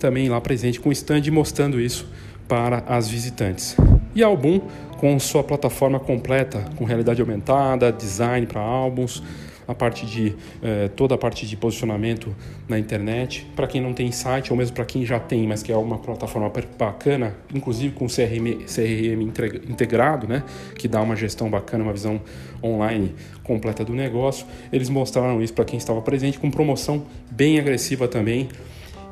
também 0.00 0.28
lá 0.28 0.40
presente 0.40 0.80
com 0.80 0.90
stand 0.90 1.22
mostrando 1.30 1.80
isso 1.80 2.08
para 2.48 2.78
as 2.88 3.08
visitantes. 3.08 3.76
E 4.12 4.24
álbum 4.24 4.60
com 4.98 5.18
sua 5.20 5.44
plataforma 5.44 6.00
completa, 6.00 6.64
com 6.76 6.84
realidade 6.84 7.20
aumentada, 7.20 7.92
design 7.92 8.46
para 8.46 8.60
álbuns, 8.60 9.22
a 9.70 9.74
parte 9.74 10.04
de 10.04 10.34
eh, 10.62 10.88
toda 10.96 11.14
a 11.14 11.18
parte 11.18 11.46
de 11.46 11.56
posicionamento 11.56 12.34
na 12.68 12.76
internet. 12.76 13.46
Para 13.54 13.68
quem 13.68 13.80
não 13.80 13.92
tem 13.92 14.10
site, 14.10 14.50
ou 14.50 14.56
mesmo 14.56 14.74
para 14.74 14.84
quem 14.84 15.06
já 15.06 15.20
tem, 15.20 15.46
mas 15.46 15.62
que 15.62 15.70
é 15.70 15.76
uma 15.76 15.96
plataforma 15.96 16.50
bacana, 16.76 17.36
inclusive 17.54 17.94
com 17.94 18.06
CRM, 18.06 18.64
CRM 18.66 19.22
integrado, 19.68 20.26
né, 20.26 20.42
que 20.76 20.88
dá 20.88 21.00
uma 21.00 21.14
gestão 21.14 21.48
bacana, 21.48 21.84
uma 21.84 21.92
visão 21.92 22.20
online 22.60 23.14
completa 23.44 23.84
do 23.84 23.94
negócio. 23.94 24.44
Eles 24.72 24.88
mostraram 24.88 25.40
isso 25.40 25.54
para 25.54 25.64
quem 25.64 25.78
estava 25.78 26.02
presente 26.02 26.36
com 26.36 26.50
promoção 26.50 27.04
bem 27.30 27.60
agressiva 27.60 28.08
também. 28.08 28.48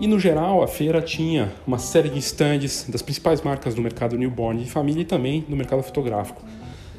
E 0.00 0.08
no 0.08 0.18
geral, 0.18 0.62
a 0.62 0.66
feira 0.66 1.00
tinha 1.00 1.52
uma 1.66 1.78
série 1.78 2.08
de 2.08 2.18
stands 2.18 2.86
das 2.88 3.02
principais 3.02 3.42
marcas 3.42 3.76
do 3.76 3.82
mercado 3.82 4.18
newborn 4.18 4.62
de 4.62 4.70
família 4.70 5.02
e 5.02 5.04
também 5.04 5.44
do 5.48 5.54
mercado 5.54 5.82
fotográfico 5.84 6.42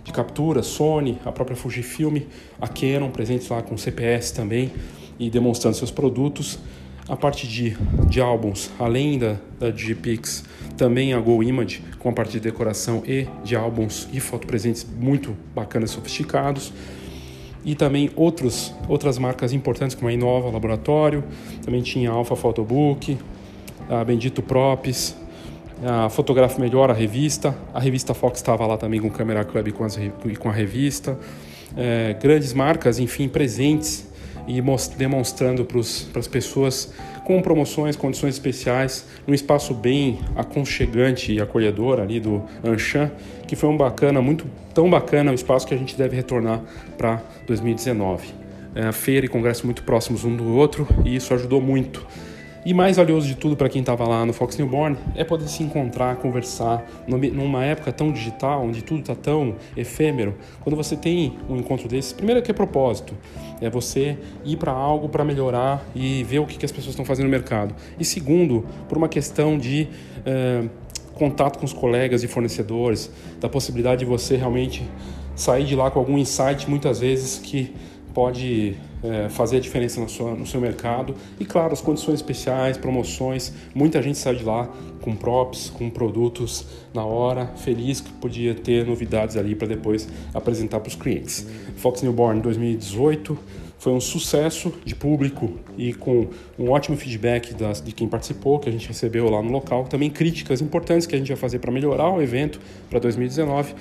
de 0.09 0.13
captura, 0.13 0.63
Sony, 0.63 1.19
a 1.23 1.31
própria 1.31 1.55
Fujifilm, 1.55 2.17
a 2.59 2.67
Canon 2.67 3.11
presentes 3.11 3.47
lá 3.47 3.61
com 3.61 3.77
CPS 3.77 4.31
também 4.31 4.71
e 5.19 5.29
demonstrando 5.29 5.77
seus 5.77 5.91
produtos. 5.91 6.59
A 7.07 7.15
parte 7.15 7.47
de, 7.47 7.75
de 8.07 8.21
álbuns, 8.21 8.69
além 8.77 9.17
da, 9.17 9.37
da 9.59 9.71
Digipix, 9.71 10.43
também 10.77 11.13
a 11.13 11.19
Go 11.19 11.41
Image, 11.41 11.81
com 11.97 12.09
a 12.09 12.11
parte 12.11 12.33
de 12.33 12.39
decoração 12.39 13.01
e 13.05 13.27
de 13.43 13.55
álbuns 13.55 14.07
e 14.13 14.19
fotopresentes 14.19 14.85
muito 14.99 15.35
bacanas 15.55 15.89
sofisticados. 15.91 16.71
E 17.65 17.73
também 17.73 18.11
outros, 18.15 18.73
outras 18.87 19.17
marcas 19.17 19.53
importantes, 19.53 19.95
como 19.95 20.07
a 20.07 20.13
Inova 20.13 20.51
Laboratório, 20.51 21.23
também 21.63 21.81
tinha 21.81 22.11
a 22.11 22.13
Alpha 22.13 22.35
Photobook, 22.35 23.17
a 23.89 24.03
Bendito 24.03 24.41
Props, 24.43 25.15
a 25.83 26.09
Fotógrafo 26.09 26.59
Melhor, 26.59 26.89
a 26.89 26.93
revista. 26.93 27.55
A 27.73 27.79
revista 27.79 28.13
Fox 28.13 28.39
estava 28.39 28.65
lá 28.65 28.77
também 28.77 28.99
com 28.99 29.07
o 29.07 29.11
Camera 29.11 29.43
Club 29.43 29.67
e 29.67 29.71
com, 29.71 29.83
as, 29.83 29.97
com 30.39 30.49
a 30.49 30.51
revista. 30.51 31.17
É, 31.77 32.15
grandes 32.21 32.53
marcas, 32.53 32.99
enfim, 32.99 33.27
presentes 33.27 34.07
e 34.47 34.61
demonstrando 34.97 35.63
para 35.63 35.79
as 35.79 36.27
pessoas 36.27 36.91
com 37.23 37.39
promoções, 37.41 37.95
condições 37.95 38.33
especiais, 38.33 39.05
num 39.27 39.35
espaço 39.35 39.71
bem 39.75 40.19
aconchegante 40.35 41.31
e 41.31 41.39
acolhedor 41.39 41.99
ali 41.99 42.19
do 42.19 42.41
Anshan, 42.63 43.11
que 43.47 43.55
foi 43.55 43.69
um 43.69 43.77
bacana, 43.77 44.19
muito 44.19 44.47
tão 44.73 44.89
bacana, 44.89 45.29
um 45.29 45.35
espaço 45.35 45.67
que 45.67 45.73
a 45.75 45.77
gente 45.77 45.95
deve 45.95 46.15
retornar 46.15 46.61
para 46.97 47.21
2019. 47.45 48.33
É, 48.73 48.91
feira 48.91 49.25
e 49.25 49.29
congresso 49.29 49.65
muito 49.65 49.83
próximos 49.83 50.23
um 50.23 50.35
do 50.35 50.55
outro 50.55 50.87
e 51.05 51.15
isso 51.15 51.33
ajudou 51.33 51.61
muito 51.61 52.05
e 52.65 52.73
mais 52.73 52.97
valioso 52.97 53.27
de 53.27 53.35
tudo 53.35 53.55
para 53.55 53.69
quem 53.69 53.81
estava 53.81 54.07
lá 54.07 54.25
no 54.25 54.33
Fox 54.33 54.57
Newborn 54.57 54.97
é 55.15 55.23
poder 55.23 55.47
se 55.47 55.63
encontrar, 55.63 56.17
conversar, 56.17 56.85
numa 57.07 57.63
época 57.63 57.91
tão 57.91 58.11
digital, 58.11 58.63
onde 58.63 58.83
tudo 58.83 58.99
está 58.99 59.15
tão 59.15 59.55
efêmero. 59.77 60.35
Quando 60.61 60.75
você 60.75 60.95
tem 60.95 61.37
um 61.49 61.55
encontro 61.57 61.87
desses, 61.87 62.11
primeiro 62.11 62.41
que 62.41 62.51
é 62.51 62.53
propósito, 62.53 63.15
é 63.61 63.69
você 63.69 64.17
ir 64.43 64.57
para 64.57 64.71
algo 64.71 65.07
para 65.07 65.23
melhorar 65.23 65.85
e 65.95 66.23
ver 66.23 66.39
o 66.39 66.45
que, 66.45 66.57
que 66.57 66.65
as 66.65 66.71
pessoas 66.71 66.91
estão 66.91 67.05
fazendo 67.05 67.25
no 67.25 67.31
mercado. 67.31 67.73
E 67.99 68.05
segundo, 68.05 68.65
por 68.87 68.97
uma 68.97 69.07
questão 69.07 69.57
de 69.57 69.87
é, 70.25 70.63
contato 71.13 71.59
com 71.59 71.65
os 71.65 71.73
colegas 71.73 72.23
e 72.23 72.27
fornecedores, 72.27 73.11
da 73.39 73.49
possibilidade 73.49 73.99
de 73.99 74.05
você 74.05 74.35
realmente 74.35 74.83
sair 75.35 75.65
de 75.65 75.75
lá 75.75 75.89
com 75.89 75.99
algum 75.99 76.17
insight, 76.17 76.69
muitas 76.69 76.99
vezes 76.99 77.39
que 77.39 77.73
pode 78.13 78.75
é, 79.03 79.29
fazer 79.29 79.57
a 79.57 79.59
diferença 79.59 79.99
no, 79.99 80.09
sua, 80.09 80.35
no 80.35 80.45
seu 80.45 80.59
mercado. 80.59 81.15
E 81.39 81.45
claro, 81.45 81.73
as 81.73 81.81
condições 81.81 82.15
especiais, 82.15 82.77
promoções. 82.77 83.53
Muita 83.73 84.01
gente 84.01 84.17
sai 84.17 84.35
de 84.35 84.43
lá 84.43 84.69
com 85.01 85.15
props, 85.15 85.69
com 85.69 85.89
produtos 85.89 86.65
na 86.93 87.05
hora, 87.05 87.47
feliz 87.57 88.01
que 88.01 88.11
podia 88.13 88.53
ter 88.53 88.85
novidades 88.85 89.37
ali 89.37 89.55
para 89.55 89.67
depois 89.67 90.07
apresentar 90.33 90.79
para 90.79 90.89
os 90.89 90.95
clientes. 90.95 91.47
Fox 91.77 92.01
Newborn 92.01 92.41
2018 92.41 93.37
foi 93.77 93.93
um 93.93 94.01
sucesso 94.01 94.73
de 94.83 94.93
público 94.93 95.53
e 95.77 95.93
com 95.93 96.27
um 96.57 96.69
ótimo 96.69 96.97
feedback 96.97 97.53
das, 97.53 97.81
de 97.81 97.93
quem 97.93 98.09
participou, 98.09 98.59
que 98.59 98.67
a 98.67 98.71
gente 98.71 98.85
recebeu 98.85 99.29
lá 99.29 99.41
no 99.41 99.49
local. 99.51 99.85
Também 99.85 100.09
críticas 100.09 100.59
importantes 100.59 101.07
que 101.07 101.15
a 101.15 101.17
gente 101.17 101.29
vai 101.29 101.37
fazer 101.37 101.59
para 101.59 101.71
melhorar 101.71 102.09
o 102.09 102.21
evento 102.21 102.59
para 102.89 102.99
2019. 102.99 103.73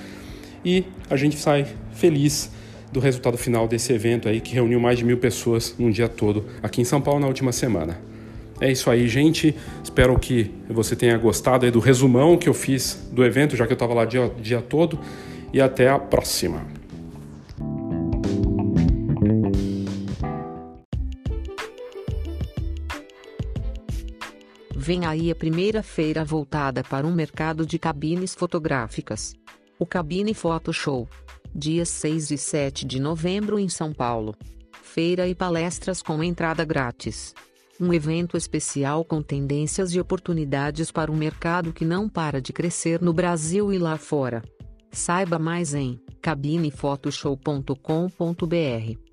E 0.64 0.84
a 1.10 1.16
gente 1.16 1.36
sai 1.36 1.66
feliz 1.92 2.52
do 2.92 3.00
resultado 3.00 3.36
final 3.36 3.68
desse 3.68 3.92
evento 3.92 4.28
aí 4.28 4.40
que 4.40 4.54
reuniu 4.54 4.80
mais 4.80 4.98
de 4.98 5.04
mil 5.04 5.18
pessoas 5.18 5.74
num 5.78 5.90
dia 5.90 6.08
todo 6.08 6.44
aqui 6.62 6.80
em 6.80 6.84
São 6.84 7.00
Paulo 7.00 7.20
na 7.20 7.26
última 7.26 7.52
semana. 7.52 7.98
É 8.60 8.70
isso 8.70 8.90
aí, 8.90 9.06
gente. 9.06 9.54
Espero 9.82 10.18
que 10.18 10.50
você 10.68 10.96
tenha 10.96 11.16
gostado 11.16 11.70
do 11.70 11.78
resumão 11.78 12.36
que 12.36 12.48
eu 12.48 12.54
fiz 12.54 13.08
do 13.12 13.24
evento, 13.24 13.56
já 13.56 13.66
que 13.66 13.72
eu 13.72 13.76
estava 13.76 13.94
lá 13.94 14.04
dia, 14.04 14.30
dia 14.40 14.60
todo. 14.60 14.98
E 15.52 15.60
até 15.60 15.88
a 15.88 15.98
próxima. 15.98 16.66
Vem 24.74 25.06
aí 25.06 25.30
a 25.30 25.34
primeira 25.34 25.82
feira 25.82 26.24
voltada 26.24 26.82
para 26.82 27.06
um 27.06 27.12
mercado 27.12 27.64
de 27.64 27.78
cabines 27.78 28.34
fotográficas. 28.34 29.34
O 29.78 29.86
Cabine 29.86 30.34
Photo 30.34 30.72
Show 30.72 31.08
dias 31.54 31.88
6 31.88 32.30
e 32.30 32.38
7 32.38 32.86
de 32.86 33.00
novembro 33.00 33.58
em 33.58 33.68
São 33.68 33.92
Paulo. 33.92 34.34
Feira 34.82 35.28
e 35.28 35.34
palestras 35.34 36.02
com 36.02 36.22
entrada 36.22 36.64
grátis. 36.64 37.34
Um 37.80 37.92
evento 37.92 38.36
especial 38.36 39.04
com 39.04 39.22
tendências 39.22 39.94
e 39.94 40.00
oportunidades 40.00 40.90
para 40.90 41.12
um 41.12 41.16
mercado 41.16 41.72
que 41.72 41.84
não 41.84 42.08
para 42.08 42.40
de 42.40 42.52
crescer 42.52 43.00
no 43.00 43.12
Brasil 43.12 43.72
e 43.72 43.78
lá 43.78 43.96
fora. 43.96 44.42
Saiba 44.90 45.38
mais 45.38 45.74
em 45.74 46.00
cabinefotoshow.com.br. 46.20 49.07